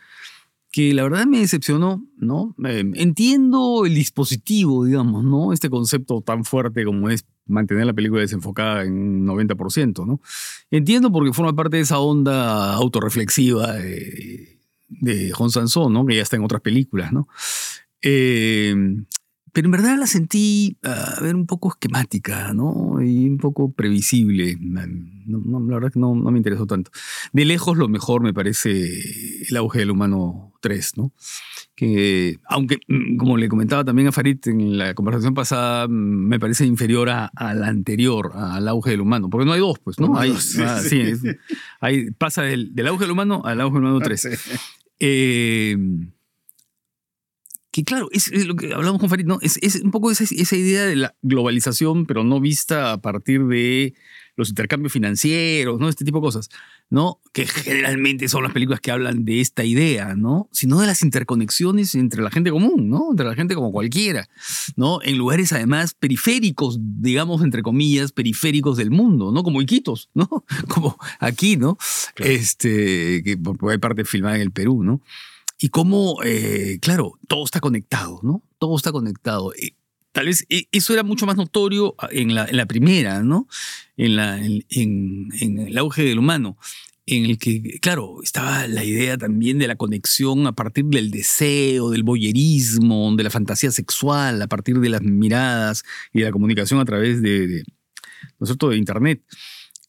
que 0.74 0.92
la 0.92 1.04
verdad 1.04 1.24
me 1.26 1.38
decepcionó, 1.38 2.04
¿no? 2.16 2.56
Eh, 2.66 2.82
entiendo 2.94 3.86
el 3.86 3.94
dispositivo, 3.94 4.84
digamos, 4.84 5.22
¿no? 5.22 5.52
Este 5.52 5.70
concepto 5.70 6.20
tan 6.20 6.44
fuerte 6.44 6.84
como 6.84 7.10
es 7.10 7.24
mantener 7.46 7.86
la 7.86 7.92
película 7.92 8.22
desenfocada 8.22 8.82
en 8.82 8.94
un 8.94 9.24
90%, 9.24 10.04
¿no? 10.04 10.20
Entiendo 10.72 11.12
porque 11.12 11.32
forma 11.32 11.54
parte 11.54 11.76
de 11.76 11.84
esa 11.84 12.00
onda 12.00 12.74
autorreflexiva 12.74 13.74
de, 13.74 14.58
de 14.88 15.32
Sanso, 15.48 15.88
¿no? 15.90 16.04
Que 16.06 16.16
ya 16.16 16.22
está 16.22 16.34
en 16.34 16.42
otras 16.42 16.60
películas, 16.60 17.12
¿no? 17.12 17.28
Eh, 18.02 18.74
pero 19.54 19.68
en 19.68 19.70
verdad 19.70 19.96
la 19.98 20.06
sentí, 20.06 20.76
a 20.82 21.20
ver, 21.22 21.34
un 21.34 21.46
poco 21.46 21.68
esquemática, 21.70 22.52
¿no? 22.52 23.00
Y 23.00 23.26
un 23.30 23.38
poco 23.38 23.72
previsible. 23.72 24.58
No, 24.60 24.84
no, 25.26 25.60
la 25.60 25.76
verdad 25.76 25.92
que 25.92 26.00
no, 26.00 26.14
no 26.14 26.30
me 26.30 26.38
interesó 26.38 26.66
tanto. 26.66 26.90
De 27.32 27.44
lejos 27.46 27.78
lo 27.78 27.88
mejor 27.88 28.20
me 28.20 28.34
parece 28.34 28.90
el 29.48 29.56
auge 29.56 29.78
del 29.78 29.90
humano 29.92 30.52
3, 30.60 30.96
¿no? 30.98 31.12
Que, 31.76 32.38
aunque, 32.48 32.78
mm, 32.88 33.16
como 33.16 33.36
le 33.36 33.48
comentaba 33.48 33.84
también 33.84 34.08
a 34.08 34.12
Farid 34.12 34.38
en 34.46 34.76
la 34.76 34.92
conversación 34.94 35.34
pasada, 35.34 35.86
mm, 35.88 35.90
me 35.92 36.40
parece 36.40 36.66
inferior 36.66 37.08
a, 37.10 37.26
a 37.26 37.54
la 37.54 37.68
anterior, 37.68 38.32
al 38.34 38.66
auge 38.68 38.90
del 38.90 39.00
humano. 39.02 39.30
Porque 39.30 39.46
no 39.46 39.52
hay 39.52 39.60
dos, 39.60 39.78
pues, 39.78 39.98
¿no? 40.00 40.18
Hay 40.18 40.34
sí, 40.36 40.60
ah, 40.62 40.80
sí. 40.82 40.88
sí, 40.88 41.00
es- 41.00 41.22
hay- 41.80 42.10
pasa 42.10 42.42
del, 42.42 42.74
del 42.74 42.88
auge 42.88 43.04
del 43.04 43.12
humano 43.12 43.42
al 43.44 43.60
auge 43.60 43.74
del 43.76 43.84
humano 43.84 44.00
3. 44.04 44.28
Sí. 44.96 45.06
Eh, 45.06 45.76
que 47.74 47.82
claro, 47.82 48.08
es, 48.12 48.28
es 48.28 48.46
lo 48.46 48.54
que 48.54 48.72
hablamos 48.72 49.00
con 49.00 49.10
Farid, 49.10 49.26
¿no? 49.26 49.38
Es, 49.42 49.58
es 49.60 49.80
un 49.80 49.90
poco 49.90 50.12
esa, 50.12 50.22
esa 50.22 50.54
idea 50.54 50.84
de 50.84 50.94
la 50.94 51.16
globalización, 51.22 52.06
pero 52.06 52.22
no 52.22 52.38
vista 52.38 52.92
a 52.92 53.00
partir 53.00 53.44
de 53.46 53.94
los 54.36 54.50
intercambios 54.50 54.92
financieros, 54.92 55.80
¿no? 55.80 55.88
Este 55.88 56.04
tipo 56.04 56.18
de 56.18 56.22
cosas, 56.22 56.50
¿no? 56.88 57.18
Que 57.32 57.48
generalmente 57.48 58.28
son 58.28 58.44
las 58.44 58.52
películas 58.52 58.78
que 58.78 58.92
hablan 58.92 59.24
de 59.24 59.40
esta 59.40 59.64
idea, 59.64 60.14
¿no? 60.14 60.48
Sino 60.52 60.78
de 60.78 60.86
las 60.86 61.02
interconexiones 61.02 61.96
entre 61.96 62.22
la 62.22 62.30
gente 62.30 62.52
común, 62.52 62.88
¿no? 62.88 63.08
Entre 63.10 63.26
la 63.26 63.34
gente 63.34 63.56
como 63.56 63.72
cualquiera, 63.72 64.28
¿no? 64.76 65.00
En 65.02 65.18
lugares 65.18 65.52
además 65.52 65.94
periféricos, 65.94 66.78
digamos, 66.80 67.42
entre 67.42 67.62
comillas, 67.62 68.12
periféricos 68.12 68.76
del 68.76 68.92
mundo, 68.92 69.32
¿no? 69.32 69.42
Como 69.42 69.60
Iquitos, 69.60 70.10
¿no? 70.14 70.28
Como 70.68 70.96
aquí, 71.18 71.56
¿no? 71.56 71.76
Este, 72.18 73.24
que 73.24 73.36
hay 73.68 73.78
parte 73.78 74.04
filmada 74.04 74.36
en 74.36 74.42
el 74.42 74.52
Perú, 74.52 74.84
¿no? 74.84 75.00
Y 75.64 75.70
cómo, 75.70 76.18
eh, 76.22 76.76
claro, 76.82 77.14
todo 77.26 77.42
está 77.42 77.58
conectado, 77.58 78.20
¿no? 78.22 78.42
Todo 78.58 78.76
está 78.76 78.92
conectado. 78.92 79.54
Eh, 79.54 79.74
Tal 80.12 80.26
vez 80.26 80.44
eh, 80.50 80.66
eso 80.72 80.92
era 80.92 81.02
mucho 81.02 81.24
más 81.24 81.38
notorio 81.38 81.94
en 82.10 82.34
la, 82.34 82.44
en 82.44 82.58
la 82.58 82.66
primera, 82.66 83.22
¿no? 83.22 83.48
En, 83.96 84.14
la, 84.14 84.44
en, 84.44 85.30
el 85.40 85.78
auge 85.78 86.02
del 86.02 86.18
humano, 86.18 86.58
en 87.06 87.24
el 87.24 87.38
que, 87.38 87.78
claro, 87.80 88.22
estaba 88.22 88.68
la 88.68 88.84
idea 88.84 89.16
también 89.16 89.58
de 89.58 89.66
la 89.66 89.76
conexión 89.76 90.46
a 90.46 90.52
partir 90.52 90.84
del 90.84 91.10
deseo, 91.10 91.88
del 91.88 92.02
boyerismo, 92.02 93.16
de 93.16 93.24
la 93.24 93.30
fantasía 93.30 93.70
sexual, 93.70 94.42
a 94.42 94.46
partir 94.48 94.80
de 94.80 94.90
las 94.90 95.00
miradas 95.00 95.82
y 96.12 96.18
de 96.18 96.26
la 96.26 96.32
comunicación 96.32 96.78
a 96.78 96.84
través 96.84 97.22
de, 97.22 97.64
¿no 98.38 98.44
es 98.44 98.48
cierto?, 98.48 98.68
de 98.68 98.76
Internet. 98.76 99.22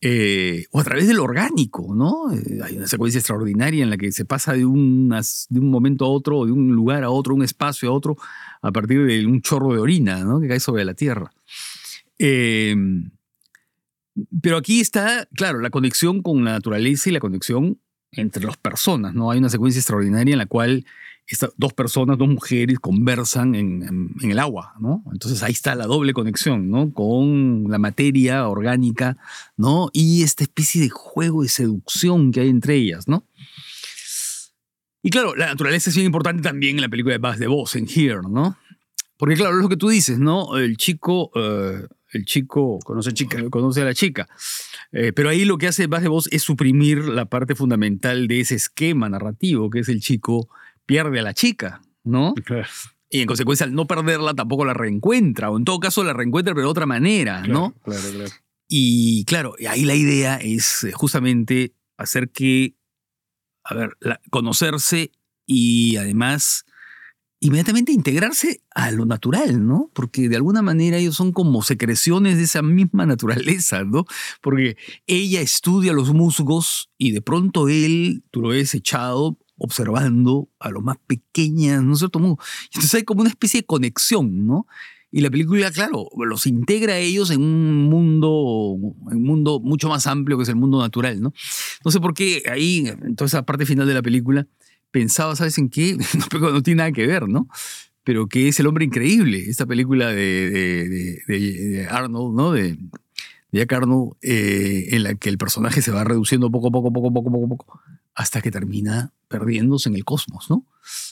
Eh, 0.02 0.66
o 0.72 0.80
a 0.80 0.84
través 0.84 1.08
del 1.08 1.20
orgánico, 1.20 1.96
¿no? 1.96 2.32
Eh, 2.34 2.60
hay 2.64 2.78
una 2.78 2.88
secuencia 2.88 3.20
extraordinaria 3.20 3.84
en 3.84 3.90
la 3.90 3.98
que 3.98 4.12
se 4.12 4.26
pasa 4.26 4.54
de, 4.54 4.60
de 4.60 4.66
un 4.66 5.10
momento 5.50 6.06
a 6.06 6.10
otro, 6.10 6.46
de 6.46 6.52
un 6.52 6.74
lugar 6.74 7.04
a 7.04 7.10
otro, 7.10 7.34
un 7.34 7.44
espacio 7.44 7.90
a 7.90 7.94
otro, 7.94 8.18
a 8.62 8.72
partir 8.72 9.06
de 9.06 9.26
un 9.26 9.42
chorro 9.42 9.74
de 9.74 9.80
orina, 9.80 10.24
¿no? 10.24 10.40
Que 10.40 10.48
cae 10.48 10.60
sobre 10.60 10.86
la 10.86 10.94
tierra. 10.94 11.32
Eh, 12.20 12.76
pero 14.42 14.58
aquí 14.58 14.80
está, 14.80 15.28
claro, 15.34 15.60
la 15.60 15.70
conexión 15.70 16.22
con 16.22 16.44
la 16.46 16.52
naturaleza 16.52 17.10
y 17.10 17.14
la 17.14 17.20
conexión 17.20 17.80
entre 18.12 18.46
las 18.46 18.58
personas, 18.58 19.14
¿no? 19.14 19.32
Hay 19.32 19.40
una 19.40 19.50
secuencia 19.50 19.80
extraordinaria 19.80 20.34
en 20.34 20.38
la 20.38 20.46
cual 20.46 20.86
estas 21.28 21.52
dos 21.58 21.74
personas, 21.74 22.18
dos 22.18 22.28
mujeres, 22.28 22.80
conversan 22.80 23.56
en, 23.56 24.14
el 24.22 24.40
agua, 24.40 24.74
¿no? 24.80 25.04
Entonces 25.12 25.42
ahí 25.42 25.54
está 25.54 25.74
la 25.76 25.88
doble 25.88 26.14
conexión, 26.14 26.70
¿no? 26.70 26.94
Con 26.94 27.66
la 27.70 27.80
materia 27.80 28.48
orgánica, 28.48 29.18
¿no? 29.58 29.90
Y 29.92 30.24
esta 30.24 30.44
especie 30.44 30.82
de 30.82 30.90
juego 30.90 31.44
de 31.44 31.50
seducción 31.50 32.32
que 32.32 32.42
hay 32.42 32.50
entre 32.50 32.76
ellas, 32.76 33.08
¿no? 33.08 33.26
Y 35.02 35.10
claro, 35.10 35.36
la 35.36 35.48
naturaleza 35.48 35.90
es 35.90 35.96
bien 35.96 36.08
importante 36.08 36.42
también 36.42 36.78
en 36.78 36.82
la 36.82 36.90
película 36.90 37.14
de 37.14 37.20
Buzz 37.20 37.38
de 37.38 37.48
Voz, 37.48 37.76
en 37.76 37.88
Here, 37.88 38.22
¿no? 38.30 38.58
Porque 39.18 39.36
claro, 39.36 39.56
es 39.56 39.64
lo 39.64 39.70
que 39.70 39.78
tú 39.78 39.90
dices, 39.90 40.20
¿no? 40.20 40.58
El 40.58 40.78
chico, 40.78 41.32
eh, 41.36 41.88
el 42.12 42.26
chico 42.26 42.80
Conoce 42.84 43.14
chica. 43.14 43.40
eh, 43.40 43.50
conoce 43.50 43.82
a 43.82 43.86
la 43.86 43.94
chica. 43.94 44.28
Eh, 44.92 45.12
pero 45.14 45.30
ahí 45.30 45.46
lo 45.46 45.58
que 45.58 45.68
hace 45.68 45.88
Buzz 45.88 46.02
de 46.02 46.08
Voz 46.08 46.30
es 46.32 46.44
suprimir 46.44 47.06
la 47.06 47.26
parte 47.26 47.56
fundamental 47.56 48.28
de 48.28 48.42
ese 48.42 48.56
esquema 48.56 49.10
narrativo, 49.10 49.70
que 49.70 49.80
es 49.80 49.90
el 49.90 50.02
chico 50.02 50.50
pierde 50.86 51.20
a 51.20 51.24
la 51.24 51.34
chica, 51.34 51.82
¿no? 52.04 52.34
Y 53.10 53.22
en 53.22 53.28
consecuencia, 53.28 53.66
al 53.66 53.74
no 53.74 53.86
perderla, 53.88 54.34
tampoco 54.34 54.66
la 54.66 54.74
reencuentra, 54.74 55.50
o 55.50 55.58
en 55.58 55.64
todo 55.64 55.80
caso 55.80 56.04
la 56.04 56.14
reencuentra, 56.14 56.54
pero 56.54 56.68
de 56.68 56.72
otra 56.72 56.86
manera, 56.86 57.46
¿no? 57.48 57.74
Claro, 57.84 58.02
claro. 58.14 58.32
Y 58.68 59.26
claro, 59.26 59.56
ahí 59.70 59.86
la 59.86 59.94
idea 59.96 60.38
es 60.38 60.84
eh, 60.84 60.92
justamente 60.92 61.74
hacer 61.98 62.30
que, 62.30 62.76
a 63.64 63.76
ver, 63.76 63.96
la- 64.00 64.20
conocerse 64.32 65.12
y 65.46 65.98
además 65.98 66.66
inmediatamente 67.40 67.92
integrarse 67.92 68.62
a 68.74 68.90
lo 68.92 69.06
natural, 69.06 69.66
¿no? 69.68 69.92
Porque 69.94 70.28
de 70.30 70.36
alguna 70.36 70.64
manera 70.64 70.98
ellos 70.98 71.16
son 71.16 71.32
como 71.32 71.62
secreciones 71.62 72.38
de 72.38 72.44
esa 72.44 72.64
misma 72.64 73.06
naturaleza, 73.06 73.84
¿no? 73.84 74.06
Porque 74.42 74.78
ella 75.06 75.42
estudia 75.42 75.94
los 75.94 76.12
musgos 76.12 76.90
y 76.98 77.12
de 77.12 77.22
pronto 77.22 77.70
él, 77.70 78.24
tú 78.32 78.42
lo 78.42 78.50
ves 78.50 78.74
echado 78.74 79.38
observando 79.58 80.50
a 80.60 80.70
los 80.70 80.84
más 80.84 80.98
pequeñas, 81.08 81.84
¿no 81.84 81.94
es 81.94 82.00
cierto? 82.00 82.20
Entonces 82.20 82.94
hay 82.94 83.04
como 83.04 83.22
una 83.22 83.30
especie 83.30 83.62
de 83.62 83.66
conexión, 83.66 84.46
¿no? 84.46 84.68
Y 85.12 85.22
la 85.22 85.30
película, 85.30 85.72
claro, 85.72 86.10
los 86.26 86.46
integra 86.46 86.94
a 86.94 86.98
ellos 86.98 87.30
en 87.32 87.42
un 87.42 87.84
mundo, 87.86 88.30
un 88.32 89.24
mundo 89.24 89.62
mucho 89.62 89.88
más 89.88 90.08
amplio 90.08 90.36
que 90.38 90.44
es 90.44 90.50
el 90.50 90.58
mundo 90.58 90.80
natural, 90.82 91.22
¿no? 91.22 91.34
No 91.86 91.92
sé 91.92 92.02
por 92.02 92.14
qué 92.14 92.44
ahí, 92.52 92.86
en 92.88 93.16
toda 93.16 93.28
esa 93.28 93.44
parte 93.46 93.66
final 93.66 93.88
de 93.88 93.94
la 93.94 94.02
película, 94.02 94.46
pensaba, 94.92 95.36
¿sabes 95.36 95.58
en 95.58 95.70
qué? 95.70 95.98
No, 96.34 96.50
no 96.52 96.62
tiene 96.64 96.80
nada 96.80 96.92
que 96.92 97.08
ver, 97.08 97.30
¿no? 97.30 97.48
Pero 98.04 98.28
que 98.28 98.50
es 98.50 98.60
El 98.60 98.68
Hombre 98.68 98.86
Increíble, 98.86 99.40
esta 99.48 99.66
película 99.66 100.10
de, 100.10 100.50
de- 100.50 100.90
de- 101.28 101.68
de- 101.70 101.88
Arnold, 101.88 102.36
¿no? 102.36 102.52
De, 102.52 102.78
Jack 103.52 103.72
Arnold, 103.72 104.14
eh, 104.22 104.88
en 104.92 105.04
la 105.04 105.16
que 105.16 105.30
el 105.30 105.38
personaje 105.38 105.82
se 105.82 105.92
va 105.92 106.04
reduciendo 106.04 106.52
poco 106.52 106.72
poco, 106.72 106.92
poco 106.92 107.14
poco, 107.14 107.32
poco 107.32 107.48
poco, 107.48 107.80
hasta 108.16 108.42
que 108.42 108.50
termina 108.52 109.14
perdiéndose 109.28 109.90
en 109.90 109.96
el 109.96 110.06
cosmos, 110.06 110.50
¿no? 110.50 110.66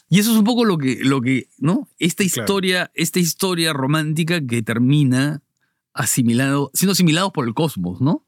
Y 0.09 0.19
eso 0.19 0.31
es 0.31 0.37
un 0.37 0.43
poco 0.43 0.65
lo 0.65 0.77
que, 0.77 0.99
lo 1.03 1.21
que 1.21 1.49
¿no? 1.57 1.89
Esta 1.99 2.23
Claro. 2.23 2.43
historia, 2.43 2.91
esta 2.93 3.19
historia 3.19 3.73
romántica 3.73 4.39
que 4.45 4.61
termina 4.61 5.41
asimilado, 5.93 6.71
siendo 6.73 6.93
asimilados 6.93 7.31
por 7.31 7.47
el 7.47 7.53
cosmos, 7.53 8.01
¿no? 8.01 8.25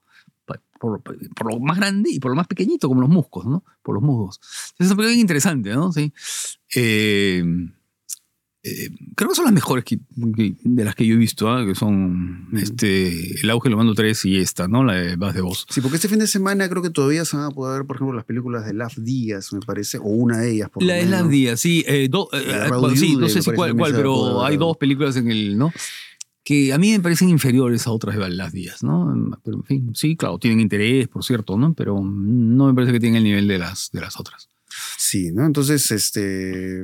Por, 0.80 1.02
por 1.02 1.52
lo 1.54 1.60
más 1.62 1.78
grande 1.78 2.10
y 2.12 2.20
por 2.20 2.32
lo 2.32 2.36
más 2.36 2.48
pequeñito, 2.48 2.88
como 2.90 3.02
los 3.02 3.10
muscos, 3.10 3.46
¿no? 3.46 3.64
Por 3.82 3.96
los 3.96 4.04
musgos. 4.04 4.40
Entonces, 4.72 4.88
es 4.88 4.90
película 4.90 5.08
bien 5.08 5.20
interesante, 5.22 5.70
¿no? 5.72 5.92
Sí. 5.94 6.12
Eh, 6.76 7.44
eh, 8.68 8.90
creo 9.16 9.30
que 9.30 9.36
son 9.36 9.46
las 9.46 9.54
mejores 9.54 9.86
que- 9.86 10.00
que- 10.36 10.56
de 10.64 10.84
las 10.84 10.96
que 10.96 11.06
yo 11.06 11.14
he 11.14 11.18
visto, 11.18 11.48
¿ah? 11.50 11.64
que 11.66 11.76
son 11.76 12.48
este, 12.54 13.40
El 13.42 13.50
auge 13.52 13.70
lo 13.70 13.78
mando 13.78 13.94
3 13.94 14.26
y 14.26 14.38
esta, 14.38 14.68
¿no? 14.68 14.84
La 14.84 14.94
de 14.94 15.16
Vas 15.18 15.36
de 15.36 15.42
Voz. 15.42 15.68
Sí, 15.70 15.82
porque 15.82 15.98
este 15.98 16.08
fin 16.08 16.20
de 16.20 16.28
semana 16.28 16.68
creo 16.68 16.82
que 16.82 16.90
todavía 16.90 17.24
se 17.26 17.38
van 17.38 17.46
a 17.46 17.52
poder 17.52 17.80
ver, 17.82 17.88
por 17.88 17.98
ejemplo, 17.98 18.16
las 18.16 18.26
películas 18.26 18.66
de 18.66 18.74
Love 18.74 18.98
Díaz, 18.98 19.54
me 19.54 19.60
parece, 19.60 19.98
o 20.00 20.04
una 20.06 20.40
de 20.40 20.52
ellas, 20.54 20.70
por 20.72 20.82
La 20.84 20.96
de. 20.96 21.06
Las 21.06 21.30
Díaz, 21.30 21.60
sí. 21.60 21.84
eh, 21.88 22.08
do- 22.10 22.30
eh, 22.34 22.38
eh, 22.44 22.96
sí, 22.96 23.14
Yude, 23.14 23.22
no 23.22 23.30
sé 23.30 23.42
si 23.42 23.52
cuál, 23.52 23.76
cuál, 23.76 23.94
pero 23.94 24.14
poder 24.16 24.52
hay 24.52 24.58
dos 24.58 24.78
películas 24.78 25.16
en 25.18 25.30
el, 25.30 25.58
¿no? 25.58 25.72
Que 26.44 26.74
a 26.74 26.78
mí 26.78 26.92
me 26.92 27.00
parecen 27.00 27.30
inferiores 27.30 27.88
a 27.88 27.92
otras 27.92 28.16
de 28.18 28.30
Las 28.30 28.52
Díaz, 28.54 28.84
¿no? 28.84 29.40
Pero 29.44 29.58
en 29.58 29.64
fin, 29.64 29.92
sí, 29.96 30.16
claro, 30.16 30.38
tienen 30.38 30.60
interés, 30.60 31.08
por 31.08 31.24
cierto, 31.24 31.58
¿no? 31.58 31.74
Pero 31.74 32.00
no 32.04 32.68
me 32.68 32.74
parece 32.74 32.94
que 32.94 33.00
tienen 33.00 33.18
el 33.18 33.24
nivel 33.24 33.48
de 33.48 33.58
las, 33.58 33.90
de 33.92 34.02
las 34.02 34.20
otras. 34.20 34.50
Sí, 34.98 35.32
¿no? 35.32 35.46
Entonces, 35.46 35.90
este. 35.92 36.84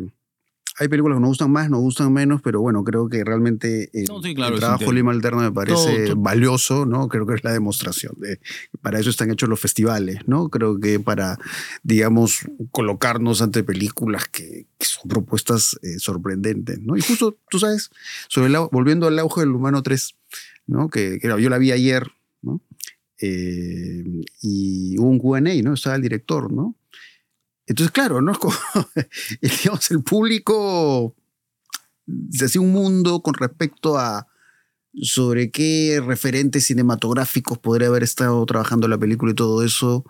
Hay 0.82 0.88
películas 0.88 1.18
que 1.18 1.22
nos 1.22 1.30
gustan 1.30 1.52
más, 1.52 1.70
nos 1.70 1.80
gustan 1.82 2.12
menos, 2.12 2.42
pero 2.42 2.60
bueno, 2.60 2.84
creo 2.84 3.08
que 3.08 3.24
realmente 3.24 3.90
el, 3.94 4.06
No, 4.08 4.22
sí, 4.22 4.34
claro, 4.34 4.56
el 4.56 4.60
trabajo 4.60 4.92
Lima 4.92 5.12
Alterna 5.12 5.44
me 5.44 5.52
parece 5.52 5.76
Todo, 6.06 6.14
todo. 6.14 6.16
valioso, 6.24 6.86
¿no? 6.88 7.08
Creo 7.08 7.26
que 7.28 7.36
es 7.36 7.44
la 7.44 7.54
demostración. 7.54 8.14
De, 8.20 8.40
para 8.82 9.00
eso 9.00 9.10
están 9.12 9.30
hechos 9.30 9.48
los 9.48 9.60
festivales, 9.60 10.20
¿no? 10.26 10.50
Creo 10.50 10.80
que 10.80 11.00
para, 11.00 11.38
digamos, 11.84 12.40
colocarnos 12.72 13.42
ante 13.44 13.64
películas 13.64 14.28
que, 14.28 14.66
que 14.80 14.86
son 14.86 15.08
propuestas 15.08 15.78
eh, 15.84 16.00
sorprendentes, 16.00 16.80
¿no? 16.82 16.98
Y 16.98 17.02
justo, 17.02 17.38
tú 17.50 17.60
sabes, 17.60 17.92
sobre 18.28 18.48
el, 18.48 18.56
au- 18.56 18.70
volviendo 18.72 19.08
al 19.08 19.20
auge 19.20 19.42
del 19.42 19.52
humano 19.52 19.84
3, 19.84 20.16
¿no? 20.66 20.90
Que, 20.90 21.20
que 21.20 21.28
yo 21.28 21.50
la 21.50 21.58
vi 21.60 21.72
ayer, 21.72 22.08
¿no? 22.42 22.60
Eh, 23.20 24.04
y 24.42 24.98
hubo 24.98 25.08
un 25.10 25.20
QA, 25.20 25.42
¿no? 25.62 25.74
Estaba 25.76 25.96
el 25.96 26.02
director, 26.02 26.52
¿no? 26.52 26.76
Entonces, 27.68 27.92
claro, 27.92 28.22
¿no? 28.22 28.34
Como, 28.40 28.56
digamos, 29.42 29.92
el 29.92 30.04
público 30.04 31.16
se 32.32 32.46
hacía 32.46 32.62
un 32.62 32.72
mundo 32.72 33.22
con 33.22 33.34
respecto 33.36 33.98
a 33.98 34.28
sobre 35.02 35.52
qué 35.52 36.02
referentes 36.06 36.66
cinematográficos 36.66 37.58
podría 37.60 37.88
haber 37.88 38.04
estado 38.04 38.46
trabajando 38.46 38.88
la 38.90 38.98
película 38.98 39.32
y 39.32 39.36
todo 39.36 39.64
eso, 39.64 40.04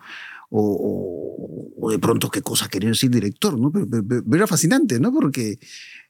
o, 0.49 0.59
o- 0.59 1.71
o 1.85 1.91
de 1.91 1.99
pronto 1.99 2.29
qué 2.31 2.41
cosas 2.41 2.67
quería 2.69 2.89
decir 2.89 3.09
el 3.09 3.15
director, 3.21 3.59
¿no? 3.59 3.71
Pero, 3.71 3.87
pero- 3.89 4.03
pero 4.07 4.35
era 4.35 4.47
fascinante, 4.47 4.99
¿no? 4.99 5.11
Porque 5.13 5.59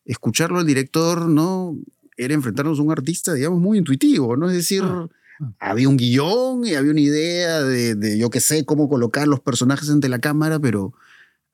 escucharlo 0.06 0.60
al 0.60 0.66
director, 0.66 1.28
¿no? 1.28 1.78
Era 2.18 2.34
enfrentarnos 2.34 2.80
a 2.80 2.82
un 2.82 2.92
artista, 2.92 3.34
digamos, 3.34 3.60
muy 3.60 3.78
intuitivo, 3.78 4.38
¿no? 4.38 4.50
Es 4.50 4.56
decir, 4.56 4.84
Ah, 4.86 5.08
ah. 5.42 5.54
había 5.60 5.90
un 5.90 5.98
guion 5.98 6.66
y 6.66 6.76
había 6.76 6.92
una 6.92 7.02
idea 7.02 7.62
de, 7.64 7.96
de, 7.96 8.18
yo 8.18 8.30
qué 8.30 8.40
sé, 8.40 8.64
cómo 8.66 8.88
colocar 8.88 9.28
los 9.28 9.40
personajes 9.42 9.90
ante 9.90 10.08
la 10.10 10.20
cámara, 10.20 10.60
pero 10.60 10.94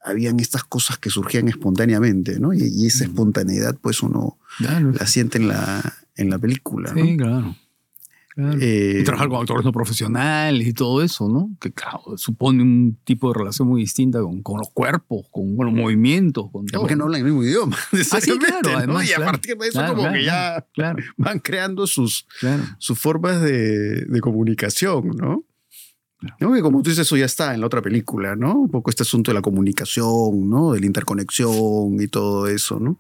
habían 0.08 0.40
estas 0.40 0.64
cosas 0.64 0.98
que 0.98 1.10
surgían 1.10 1.48
espontáneamente, 1.48 2.40
¿no? 2.40 2.54
Y, 2.54 2.64
y 2.64 2.88
esa 2.88 3.04
espontaneidad, 3.06 3.76
pues 3.82 4.02
uno 4.02 4.38
Claro. 4.58 4.92
la 4.92 5.06
siente 5.06 5.38
en 5.38 5.48
la, 5.50 5.94
en 6.16 6.30
la 6.30 6.40
película, 6.40 6.94
¿no? 6.94 7.04
Sí, 7.06 7.18
claro. 7.18 7.56
Claro. 8.36 8.60
Eh, 8.62 9.00
y 9.02 9.04
trabajar 9.04 9.30
con 9.30 9.42
actores 9.42 9.66
no 9.66 9.72
profesionales 9.72 10.68
y 10.68 10.72
todo 10.72 11.02
eso, 11.02 11.28
¿no? 11.28 11.50
Que 11.60 11.72
claro, 11.72 12.04
supone 12.18 12.62
un 12.62 12.96
tipo 13.04 13.34
de 13.34 13.40
relación 13.40 13.68
muy 13.68 13.82
distinta 13.82 14.22
con, 14.22 14.44
con 14.44 14.60
los 14.60 14.70
cuerpos, 14.70 15.26
con, 15.32 15.56
con 15.58 15.66
los 15.66 15.74
movimientos, 15.74 16.46
con 16.52 16.68
todo. 16.68 16.82
Además 16.82 16.90
que 16.90 16.96
no 16.98 17.04
hablan 17.06 17.22
el 17.22 17.26
mismo 17.26 17.44
idioma. 17.44 17.76
Ah, 18.12 18.20
claro, 18.22 18.60
¿no? 18.72 18.78
además, 18.78 19.10
y 19.10 19.14
a 19.14 19.26
partir 19.26 19.58
de 19.58 19.68
eso 19.70 19.84
como 19.88 20.12
que 20.14 20.24
ya 20.24 20.64
van 21.18 21.40
creando 21.40 21.88
sus, 21.88 22.28
sus 22.78 23.00
formas 23.00 23.42
de, 23.42 24.06
de 24.06 24.22
comunicación, 24.22 25.08
¿no? 25.18 25.44
¿No? 26.40 26.52
Que 26.54 26.62
como 26.62 26.82
tú 26.82 26.90
dices, 26.90 27.06
eso 27.06 27.16
ya 27.16 27.26
está 27.26 27.54
en 27.54 27.62
la 27.62 27.68
otra 27.68 27.82
película, 27.82 28.36
¿no? 28.36 28.56
Un 28.62 28.70
poco 28.72 28.90
este 28.90 29.04
asunto 29.04 29.30
de 29.32 29.36
la 29.36 29.42
comunicación, 29.42 30.50
¿no? 30.50 30.74
De 30.74 30.80
la 30.80 30.86
interconexión 30.88 32.02
y 32.02 32.08
todo 32.08 32.48
eso, 32.48 32.80
¿no? 32.80 33.00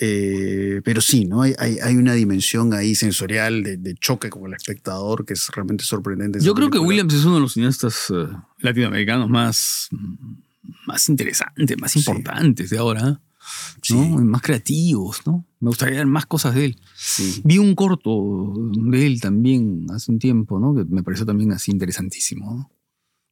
Eh, 0.00 0.80
pero 0.84 1.00
sí, 1.00 1.24
¿no? 1.24 1.42
Hay, 1.42 1.54
hay, 1.58 1.78
hay 1.82 1.96
una 1.96 2.12
dimensión 2.12 2.72
ahí 2.72 2.94
sensorial 2.94 3.62
de, 3.64 3.76
de 3.78 3.94
choque 3.96 4.30
con 4.30 4.46
el 4.46 4.54
espectador 4.54 5.24
que 5.26 5.32
es 5.34 5.48
realmente 5.48 5.84
sorprendente. 5.84 6.38
en 6.38 6.44
Yo 6.44 6.54
creo 6.54 6.68
que 6.68 6.72
película. 6.78 6.88
Williams 6.88 7.14
es 7.14 7.24
uno 7.24 7.34
de 7.34 7.40
los 7.40 7.52
cineastas 7.54 8.06
eh, 8.10 8.28
latinoamericanos 8.60 9.28
más, 9.28 9.88
más 10.86 11.08
interesantes, 11.08 11.76
más 11.80 11.92
Sí. 11.92 11.98
importantes 11.98 12.70
de 12.70 12.78
ahora. 12.78 13.20
Sí, 13.82 13.94
¿no? 13.94 14.18
Más 14.24 14.42
creativos, 14.42 15.26
¿no? 15.26 15.44
Me 15.60 15.68
gustaría 15.68 15.98
ver 15.98 16.06
más 16.06 16.26
cosas 16.26 16.54
de 16.54 16.66
él. 16.66 16.80
sí. 16.94 17.40
Vi 17.44 17.58
un 17.58 17.74
corto 17.74 18.52
de 18.72 19.06
él 19.06 19.20
también 19.20 19.86
hace 19.90 20.10
un 20.12 20.18
tiempo, 20.18 20.58
¿no? 20.58 20.74
Que 20.74 20.84
me 20.84 21.02
pareció 21.02 21.24
también 21.26 21.52
así 21.52 21.70
interesantísimo, 21.70 22.54
¿no? 22.54 22.70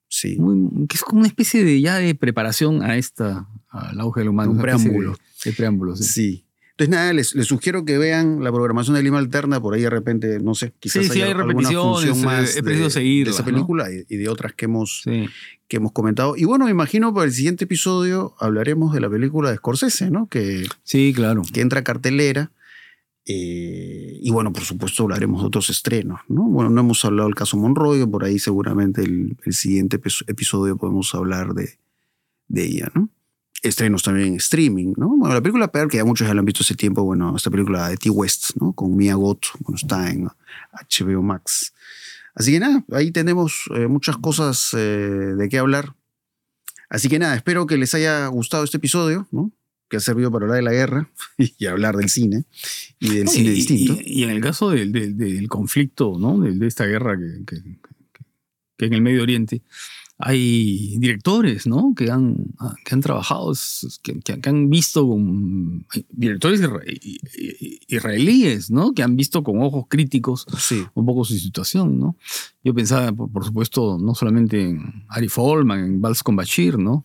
sí. 0.08 0.36
Muy- 0.38 0.86
que 0.86 0.96
es 0.96 1.02
como 1.02 1.18
una 1.20 1.28
especie 1.28 1.64
de 1.64 1.80
ya 1.80 1.96
de 1.96 2.14
preparación 2.14 2.82
a 2.82 2.96
esta, 2.96 3.48
al 3.68 4.00
auge 4.00 4.20
del 4.20 4.28
humano. 4.30 4.52
Un 4.52 4.58
preámbulo. 4.60 5.12
De, 5.44 5.50
de 5.50 5.56
preámbulo, 5.56 5.96
sí. 5.96 6.04
Sí. 6.04 6.45
Entonces, 6.78 6.90
nada, 6.90 7.12
les, 7.14 7.34
les 7.34 7.46
sugiero 7.46 7.86
que 7.86 7.96
vean 7.96 8.44
la 8.44 8.52
programación 8.52 8.96
de 8.96 9.02
Lima 9.02 9.16
Alterna, 9.18 9.60
por 9.62 9.72
ahí 9.74 9.80
de 9.80 9.88
repente, 9.88 10.40
no 10.40 10.54
sé, 10.54 10.74
quizás 10.78 11.04
Sí, 11.04 11.08
sí, 11.08 11.22
haya 11.22 11.24
hay 11.24 11.30
alguna 11.32 11.54
repeticiones, 11.54 12.22
eh, 12.22 12.24
más 12.26 12.56
he 12.56 12.62
de, 12.62 12.90
seguirlas, 12.90 13.34
de 13.36 13.42
esa 13.42 13.44
película 13.50 13.86
y, 13.90 14.04
y 14.14 14.18
de 14.18 14.28
otras 14.28 14.52
que 14.52 14.66
hemos, 14.66 15.00
Sí. 15.04 15.26
que 15.68 15.78
hemos 15.78 15.92
comentado. 15.92 16.34
Y 16.36 16.44
bueno, 16.44 16.66
me 16.66 16.70
imagino 16.72 17.14
para 17.14 17.24
el 17.24 17.32
siguiente 17.32 17.64
episodio 17.64 18.34
hablaremos 18.38 18.92
de 18.92 19.00
la 19.00 19.08
película 19.08 19.50
de 19.50 19.56
Scorsese, 19.56 20.10
¿no? 20.10 20.28
Que, 20.28 20.66
Sí, 20.82 21.14
claro. 21.16 21.42
que 21.50 21.62
entra 21.62 21.80
a 21.80 21.84
cartelera. 21.84 22.50
eh, 23.28 24.18
y 24.22 24.30
bueno, 24.30 24.52
por 24.52 24.62
supuesto 24.62 25.02
hablaremos 25.02 25.40
de 25.40 25.46
otros 25.48 25.68
estrenos, 25.70 26.20
¿no? 26.28 26.42
Bueno, 26.44 26.70
no 26.70 26.82
hemos 26.82 27.04
hablado 27.04 27.26
del 27.28 27.34
caso 27.34 27.56
Monroy, 27.56 28.06
por 28.06 28.22
ahí 28.24 28.38
seguramente 28.38 29.02
el, 29.02 29.36
el 29.44 29.52
siguiente 29.52 30.00
epi- 30.00 30.24
episodio 30.28 30.76
podemos 30.76 31.12
hablar 31.14 31.52
de, 31.54 31.78
de 32.48 32.64
ella, 32.66 32.88
¿no? 32.94 33.08
Estrenos 33.66 34.02
también 34.02 34.28
en 34.28 34.34
streaming, 34.36 34.94
¿no? 34.96 35.08
Bueno, 35.16 35.34
la 35.34 35.40
película 35.40 35.68
peor, 35.70 35.88
que 35.88 35.96
ya 35.98 36.04
muchos 36.04 36.26
ya 36.26 36.34
la 36.34 36.40
han 36.40 36.46
visto 36.46 36.62
hace 36.62 36.74
tiempo, 36.74 37.02
bueno, 37.04 37.34
esta 37.36 37.50
película 37.50 37.88
de 37.88 37.96
T. 37.96 38.10
West, 38.10 38.50
¿no? 38.60 38.72
Con 38.72 38.96
Mia 38.96 39.14
Goth, 39.14 39.46
bueno, 39.60 39.76
está 39.76 40.10
en 40.10 40.28
HBO 40.90 41.22
Max. 41.22 41.72
Así 42.34 42.52
que 42.52 42.60
nada, 42.60 42.84
ahí 42.92 43.10
tenemos 43.10 43.64
eh, 43.74 43.86
muchas 43.86 44.16
cosas 44.18 44.70
eh, 44.74 44.78
de 44.78 45.48
qué 45.48 45.58
hablar. 45.58 45.94
Así 46.88 47.08
que 47.08 47.18
nada, 47.18 47.34
espero 47.34 47.66
que 47.66 47.76
les 47.78 47.94
haya 47.94 48.26
gustado 48.28 48.62
este 48.64 48.76
episodio, 48.76 49.26
¿no? 49.32 49.50
Que 49.88 49.96
ha 49.96 50.00
servido 50.00 50.30
para 50.30 50.44
hablar 50.44 50.56
de 50.58 50.62
la 50.62 50.72
guerra 50.72 51.10
y 51.38 51.66
hablar 51.66 51.96
del 51.96 52.08
cine 52.08 52.44
y 53.00 53.14
del 53.14 53.24
No, 53.24 53.30
cine 53.30 53.50
y, 53.50 53.54
distinto. 53.54 53.94
y- 54.04 54.20
y 54.20 54.24
en 54.24 54.30
el 54.30 54.40
caso 54.40 54.70
del, 54.70 54.92
del- 54.92 55.16
del 55.16 55.48
conflicto, 55.48 56.16
¿no? 56.18 56.38
De, 56.38 56.52
de 56.52 56.66
esta 56.66 56.84
guerra 56.86 57.16
que- 57.18 57.44
que- 57.46 57.62
que 58.78 58.84
en 58.86 58.92
el 58.92 59.00
Medio 59.00 59.22
Oriente, 59.22 59.62
hay 60.18 60.96
directores, 60.98 61.66
¿no? 61.66 61.92
Que 61.94 62.10
han, 62.10 62.36
ah, 62.58 62.74
que 62.84 62.94
han 62.94 63.00
trabajado, 63.02 63.52
que, 64.02 64.18
que- 64.20 64.40
han 64.48 64.70
visto 64.70 65.06
con 65.06 65.86
hay 65.92 66.06
directores 66.10 66.60
israelíes, 67.88 68.70
¿no? 68.70 68.92
Que 68.92 69.02
han 69.02 69.16
visto 69.16 69.42
con 69.42 69.60
ojos 69.62 69.84
críticos 69.88 70.46
Sí, 70.58 70.82
un 70.94 71.06
poco 71.06 71.24
su 71.24 71.34
situación, 71.34 71.98
¿no? 71.98 72.16
Yo 72.64 72.74
pensaba, 72.74 73.12
por, 73.12 73.30
por 73.30 73.44
supuesto, 73.44 73.98
no 73.98 74.14
solamente 74.14 74.60
en 74.62 75.04
Ari 75.08 75.28
Folman, 75.28 75.80
en 75.84 76.00
Vals 76.00 76.22
con 76.22 76.36
Bashir, 76.36 76.78
¿no? 76.78 77.04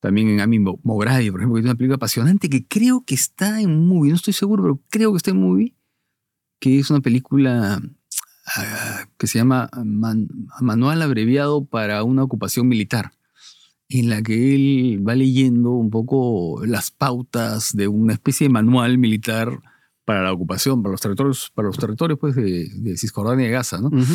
También 0.00 0.28
en 0.30 0.40
Ami 0.40 0.58
Mo- 0.58 0.80
Mograhi, 0.82 1.30
por 1.30 1.40
ejemplo, 1.40 1.56
que 1.56 1.60
es 1.60 1.66
una 1.66 1.74
película 1.74 1.96
apasionante 1.96 2.48
que 2.48 2.66
creo 2.66 3.04
que 3.04 3.14
está 3.14 3.60
en 3.60 3.86
movie, 3.86 4.10
no 4.10 4.16
estoy 4.16 4.32
seguro, 4.32 4.62
pero 4.62 4.80
creo 4.88 5.12
que 5.12 5.18
está 5.18 5.30
en 5.30 5.40
movie, 5.40 5.74
que 6.58 6.78
es 6.78 6.90
una 6.90 7.00
película 7.00 7.82
ah, 8.56 9.06
que 9.18 9.26
se 9.26 9.38
llama 9.38 9.68
Man- 9.84 10.28
Manual 10.60 11.02
Abreviado 11.02 11.64
para 11.64 12.02
una 12.04 12.22
ocupación 12.22 12.68
militar, 12.68 13.12
en 13.88 14.08
la 14.08 14.22
que 14.22 14.54
él 14.54 15.02
va 15.06 15.14
leyendo 15.14 15.70
un 15.70 15.90
poco 15.90 16.64
las 16.64 16.90
pautas 16.90 17.74
de 17.76 17.88
una 17.88 18.12
especie 18.12 18.46
de 18.46 18.52
manual 18.52 18.98
militar 18.98 19.60
para 20.04 20.22
la 20.22 20.32
ocupación, 20.32 20.82
para 20.82 20.92
los 20.92 21.00
territorios, 21.00 21.50
para 21.54 21.68
los 21.68 21.78
territorios 21.78 22.18
pues, 22.18 22.34
de, 22.34 22.68
de 22.72 22.96
Cisjordania 22.96 23.44
y 23.44 23.48
de 23.48 23.54
Gaza, 23.54 23.80
¿no? 23.80 23.88
Ujú. 23.88 24.14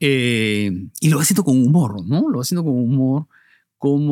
Eh, 0.00 0.70
y 1.00 1.08
lo 1.10 1.16
va 1.18 1.22
haciendo 1.22 1.44
con 1.44 1.62
humor, 1.62 2.06
¿no? 2.06 2.28
Lo 2.28 2.36
va 2.38 2.42
haciendo 2.42 2.64
con 2.64 2.72
humor, 2.74 3.26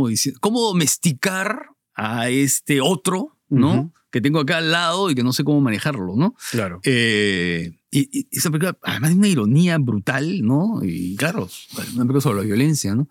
dice, 0.09 0.35
cómo 0.41 0.61
domesticar 0.61 1.71
a 1.95 2.29
este 2.29 2.81
otro, 2.81 3.37
¿no? 3.49 3.73
Ujú. 3.73 3.93
Que 4.11 4.21
tengo 4.21 4.41
acá 4.41 4.59
al 4.59 4.71
lado 4.71 5.11
y 5.11 5.15
que 5.15 5.23
no 5.23 5.33
sé 5.33 5.45
cómo 5.45 5.61
manejarlo, 5.61 6.17
¿no? 6.17 6.35
claro. 6.51 6.81
Eh, 6.85 7.78
y, 7.91 8.09
y 8.21 8.29
esa 8.31 8.51
película, 8.51 8.77
además 8.83 9.11
de 9.11 9.17
una 9.17 9.29
ironía 9.29 9.79
brutal, 9.79 10.43
¿no? 10.43 10.81
Y 10.85 11.17
claro, 11.17 11.49
una 11.95 12.03
película 12.05 12.21
sobre 12.21 12.39
la 12.41 12.45
violencia, 12.45 12.95
¿no? 12.95 13.09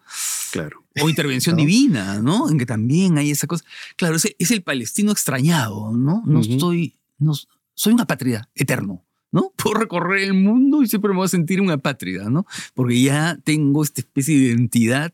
Claro. 0.51 0.83
O 1.01 1.09
intervención 1.09 1.55
¿No? 1.55 1.61
divina, 1.61 2.21
¿no? 2.21 2.49
En 2.49 2.57
que 2.57 2.65
también 2.65 3.17
hay 3.17 3.31
esa 3.31 3.47
cosa. 3.47 3.63
Claro, 3.97 4.15
es, 4.15 4.33
es 4.39 4.51
el 4.51 4.63
palestino 4.63 5.11
extrañado, 5.11 5.91
¿no? 5.95 6.23
No 6.25 6.39
Ujú. 6.39 6.51
estoy, 6.53 6.95
no, 7.19 7.33
soy 7.73 7.93
una 7.93 8.05
patria 8.05 8.49
eterno, 8.55 9.03
¿no? 9.31 9.51
Puedo 9.57 9.75
recorrer 9.79 10.23
el 10.23 10.33
mundo 10.33 10.81
y 10.83 10.87
siempre 10.87 11.09
me 11.11 11.17
voy 11.17 11.25
a 11.25 11.29
sentir 11.29 11.59
una 11.61 11.77
patria, 11.77 12.29
¿no? 12.29 12.45
Porque 12.73 13.01
ya 13.01 13.37
tengo 13.43 13.83
esta 13.83 14.01
especie 14.01 14.37
de 14.37 14.45
identidad, 14.45 15.13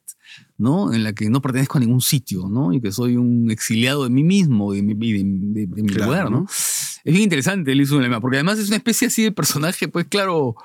¿no? 0.58 0.94
En 0.94 1.04
la 1.04 1.14
que 1.14 1.30
no 1.30 1.42
pertenezco 1.42 1.78
a 1.78 1.82
ningún 1.82 2.02
sitio, 2.02 2.48
¿no? 2.48 2.72
Y 2.74 2.80
que 2.80 2.92
soy 2.92 3.18
un 3.18 3.50
exiliado 3.52 4.04
de 4.06 4.10
mí 4.10 4.24
mismo, 4.24 4.72
de 4.72 4.84
mi, 4.84 4.94
de, 4.94 5.24
de- 5.24 5.68
de 5.68 5.84
mi 5.84 5.90
Claro, 5.90 6.06
lugar, 6.12 6.32
¿no? 6.32 6.42
¿no? 6.42 6.48
Es 7.04 7.12
bien 7.14 7.24
interesante 7.24 7.72
el 7.72 7.82
Isu 7.82 8.00
Lema, 8.00 8.22
porque 8.22 8.38
además 8.38 8.60
es 8.60 8.68
una 8.68 8.78
especie 8.78 9.08
así 9.08 9.24
de 9.24 9.32
personaje, 9.32 9.88
pues 9.88 10.06
claro, 10.08 10.56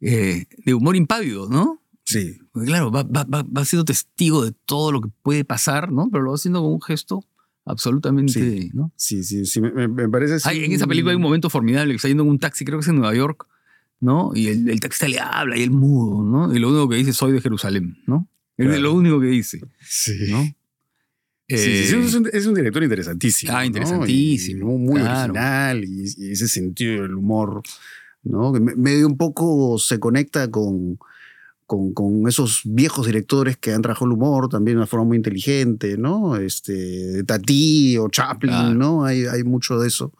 eh, 0.00 0.46
de 0.64 0.74
humor 0.74 0.96
impávido, 0.96 1.48
¿no? 1.48 1.80
Sí. 2.04 2.38
Porque 2.52 2.66
claro, 2.66 2.90
va, 2.90 3.02
va, 3.04 3.24
va, 3.24 3.42
va 3.44 3.64
siendo 3.64 3.84
testigo 3.84 4.44
de 4.44 4.52
todo 4.64 4.92
lo 4.92 5.00
que 5.00 5.08
puede 5.22 5.44
pasar, 5.44 5.92
¿no? 5.92 6.08
Pero 6.10 6.24
lo 6.24 6.30
va 6.30 6.34
haciendo 6.36 6.62
con 6.62 6.72
un 6.72 6.82
gesto 6.82 7.24
absolutamente, 7.64 8.32
Sí. 8.32 8.70
¿no? 8.74 8.92
Sí, 8.96 9.24
sí, 9.24 9.46
sí, 9.46 9.60
me, 9.60 9.88
parece 10.08 10.34
así. 10.34 10.48
Hay- 10.48 10.64
en 10.64 10.72
esa 10.72 10.86
película 10.86 11.12
hay 11.12 11.16
un 11.16 11.22
momento 11.22 11.48
formidable 11.48 11.92
que 11.92 11.96
está 11.96 12.08
yendo 12.08 12.24
en 12.24 12.28
un 12.30 12.38
taxi, 12.38 12.64
creo 12.64 12.78
que 12.78 12.82
es 12.82 12.88
en 12.88 12.96
Nueva 12.96 13.14
York, 13.14 13.46
¿no? 14.00 14.32
Y 14.34 14.48
el, 14.48 14.68
el 14.68 14.80
taxista 14.80 15.08
le 15.08 15.18
habla 15.20 15.56
y 15.56 15.62
él 15.62 15.70
mudo, 15.70 16.22
¿no? 16.24 16.54
Y 16.54 16.58
lo 16.58 16.68
único 16.68 16.88
que 16.88 16.96
dice 16.96 17.12
soy 17.12 17.32
de 17.32 17.40
Jerusalén, 17.40 17.96
¿no? 18.06 18.28
Es 18.56 18.78
lo 18.80 18.92
único 18.92 19.18
que 19.20 19.26
dice, 19.28 19.60
Sí. 19.80 20.12
¿no? 20.30 20.44
Sí, 21.48 21.56
sí, 21.58 21.64
sí, 21.64 21.94
Eh, 21.94 22.04
es, 22.06 22.14
un, 22.14 22.28
es 22.32 22.46
un 22.46 22.54
director 22.54 22.82
interesantísimo. 22.82 23.52
Ah, 23.52 23.60
¿no? 23.60 23.66
interesantísimo, 23.66 24.74
Y 24.74 24.78
muy 24.78 25.00
claro. 25.00 25.32
original 25.34 25.84
y, 25.84 26.04
y 26.16 26.30
ese 26.32 26.48
sentido 26.48 27.02
del 27.02 27.14
humor, 27.14 27.60
¿no? 28.22 28.52
Que 28.52 28.60
me- 28.60 28.74
medio 28.76 29.06
un 29.06 29.16
poco 29.18 29.78
se 29.78 29.98
conecta 30.00 30.50
con, 30.50 30.98
con, 31.66 31.92
con 31.92 32.26
esos 32.28 32.62
viejos 32.64 33.04
directores 33.06 33.58
que 33.58 33.72
han 33.72 33.82
trabajado 33.82 34.06
el 34.06 34.12
humor 34.12 34.48
también 34.48 34.76
de 34.76 34.80
una 34.80 34.86
forma 34.86 35.04
muy 35.06 35.16
inteligente, 35.18 35.98
¿no? 35.98 36.36
Este, 36.36 37.22
Tati 37.24 37.98
o 37.98 38.08
Chaplin, 38.08 38.50
Claro. 38.52 38.74
¿no? 38.74 39.04
Hay, 39.04 39.24
hay 39.26 39.44
mucho 39.44 39.78
de 39.78 39.88
eso. 39.88 40.12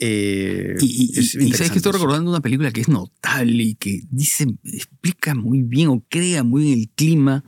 Eh, 0.00 0.74
Y, 0.80 1.14
y- 1.14 1.18
es 1.18 1.34
y- 1.34 1.52
sabes 1.52 1.70
que 1.70 1.78
estoy 1.78 1.92
recordando 1.92 2.30
una 2.30 2.40
película 2.40 2.70
que 2.72 2.80
es 2.80 2.88
notable 2.88 3.62
y 3.62 3.74
que 3.76 4.02
dice, 4.10 4.46
explica 4.64 5.34
muy 5.34 5.62
bien 5.62 5.88
o 5.88 6.04
crea 6.08 6.42
muy 6.42 6.62
bien 6.64 6.78
el 6.80 6.88
clima 6.94 7.44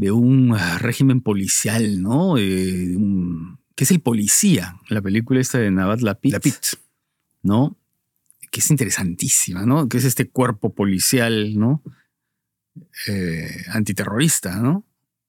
de 0.00 0.10
un 0.12 0.52
ah, 0.54 0.78
régimen 0.78 1.20
policial, 1.20 2.00
¿no? 2.00 2.38
Eh, 2.38 2.96
un- 2.96 3.58
que 3.76 3.84
es 3.84 3.90
el 3.90 4.00
policía, 4.00 4.76
la 4.88 5.02
película 5.02 5.40
esta 5.40 5.58
de 5.58 5.70
Navat 5.70 6.00
Lapid, 6.00 6.32
La 6.32 6.40
Pit. 6.40 6.54
¿no? 7.42 7.76
Que 8.50 8.60
es 8.60 8.70
interesantísima, 8.70 9.64
¿no? 9.66 9.88
Que 9.88 9.98
es 9.98 10.04
este 10.04 10.28
cuerpo 10.28 10.74
policial, 10.74 11.58
¿no? 11.58 11.82
Eh, 13.08 13.64
antiterrorista, 13.72 14.60
¿no? 14.60 14.84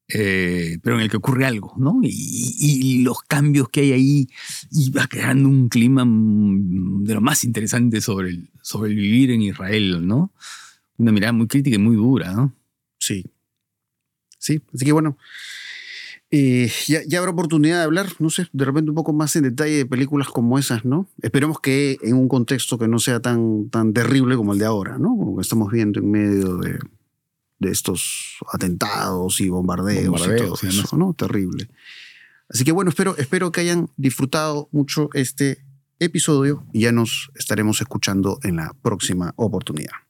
Eh, 0.08 0.78
pero 0.82 0.96
en 0.96 1.02
el 1.02 1.10
que 1.10 1.16
ocurre 1.16 1.46
algo, 1.46 1.74
¿no? 1.78 2.00
Y, 2.02 2.56
y 2.58 3.02
los 3.02 3.22
cambios 3.22 3.68
que 3.68 3.80
hay 3.82 3.92
ahí 3.92 4.28
y 4.70 4.90
va 4.90 5.06
creando 5.06 5.48
un 5.48 5.68
clima 5.68 6.04
mm, 6.04 7.04
de 7.04 7.14
lo 7.14 7.20
más 7.20 7.44
interesante 7.44 8.00
sobre 8.00 8.30
el, 8.30 8.50
sobre 8.62 8.90
el 8.90 8.96
vivir 8.96 9.30
en 9.30 9.42
Israel, 9.42 10.06
¿no? 10.06 10.32
Una 10.98 11.12
mirada 11.12 11.32
muy 11.32 11.46
crítica 11.46 11.76
y 11.76 11.78
muy 11.78 11.96
dura, 11.96 12.32
¿no? 12.32 12.54
Sí. 12.98 13.24
Sí, 14.42 14.60
así 14.74 14.84
que 14.84 14.90
bueno. 14.92 15.16
eh, 16.32 16.68
ya, 16.88 17.00
ya 17.06 17.18
habrá 17.20 17.30
oportunidad 17.30 17.78
de 17.78 17.84
hablar, 17.84 18.08
no 18.18 18.28
sé, 18.28 18.48
de 18.52 18.64
repente 18.64 18.90
un 18.90 18.96
poco 18.96 19.12
más 19.12 19.36
en 19.36 19.44
detalle 19.44 19.76
de 19.76 19.86
películas 19.86 20.28
como 20.28 20.58
esas, 20.58 20.84
¿no? 20.84 21.06
Esperemos 21.22 21.60
que 21.60 21.98
en 22.02 22.16
un 22.16 22.26
contexto 22.26 22.76
que 22.76 22.88
no 22.88 22.98
sea 22.98 23.20
tan, 23.20 23.68
tan 23.70 23.92
terrible 23.92 24.34
como 24.36 24.52
el 24.54 24.58
de 24.58 24.64
ahora, 24.64 24.98
¿no? 24.98 25.10
Como 25.16 25.36
que 25.36 25.42
estamos 25.42 25.70
viendo 25.70 26.00
en 26.00 26.10
medio 26.10 26.56
de, 26.56 26.78
de 27.60 27.70
estos 27.70 28.38
atentados 28.52 29.40
y 29.40 29.48
bombardeos, 29.48 30.26
y 30.26 30.36
todo 30.36 30.58
y 30.62 30.66
eso, 30.66 30.96
¿no? 30.96 31.14
Terrible. 31.14 31.68
Así 32.48 32.64
que 32.64 32.72
bueno, 32.72 32.88
espero, 32.88 33.16
espero 33.16 33.52
que 33.52 33.60
hayan 33.60 33.90
disfrutado 33.96 34.68
mucho 34.72 35.08
este 35.14 35.58
episodio 36.00 36.66
y 36.72 36.80
ya 36.80 36.92
nos 36.92 37.30
estaremos 37.36 37.80
escuchando 37.80 38.38
en 38.42 38.56
la 38.56 38.74
próxima 38.82 39.34
oportunidad. 39.36 40.01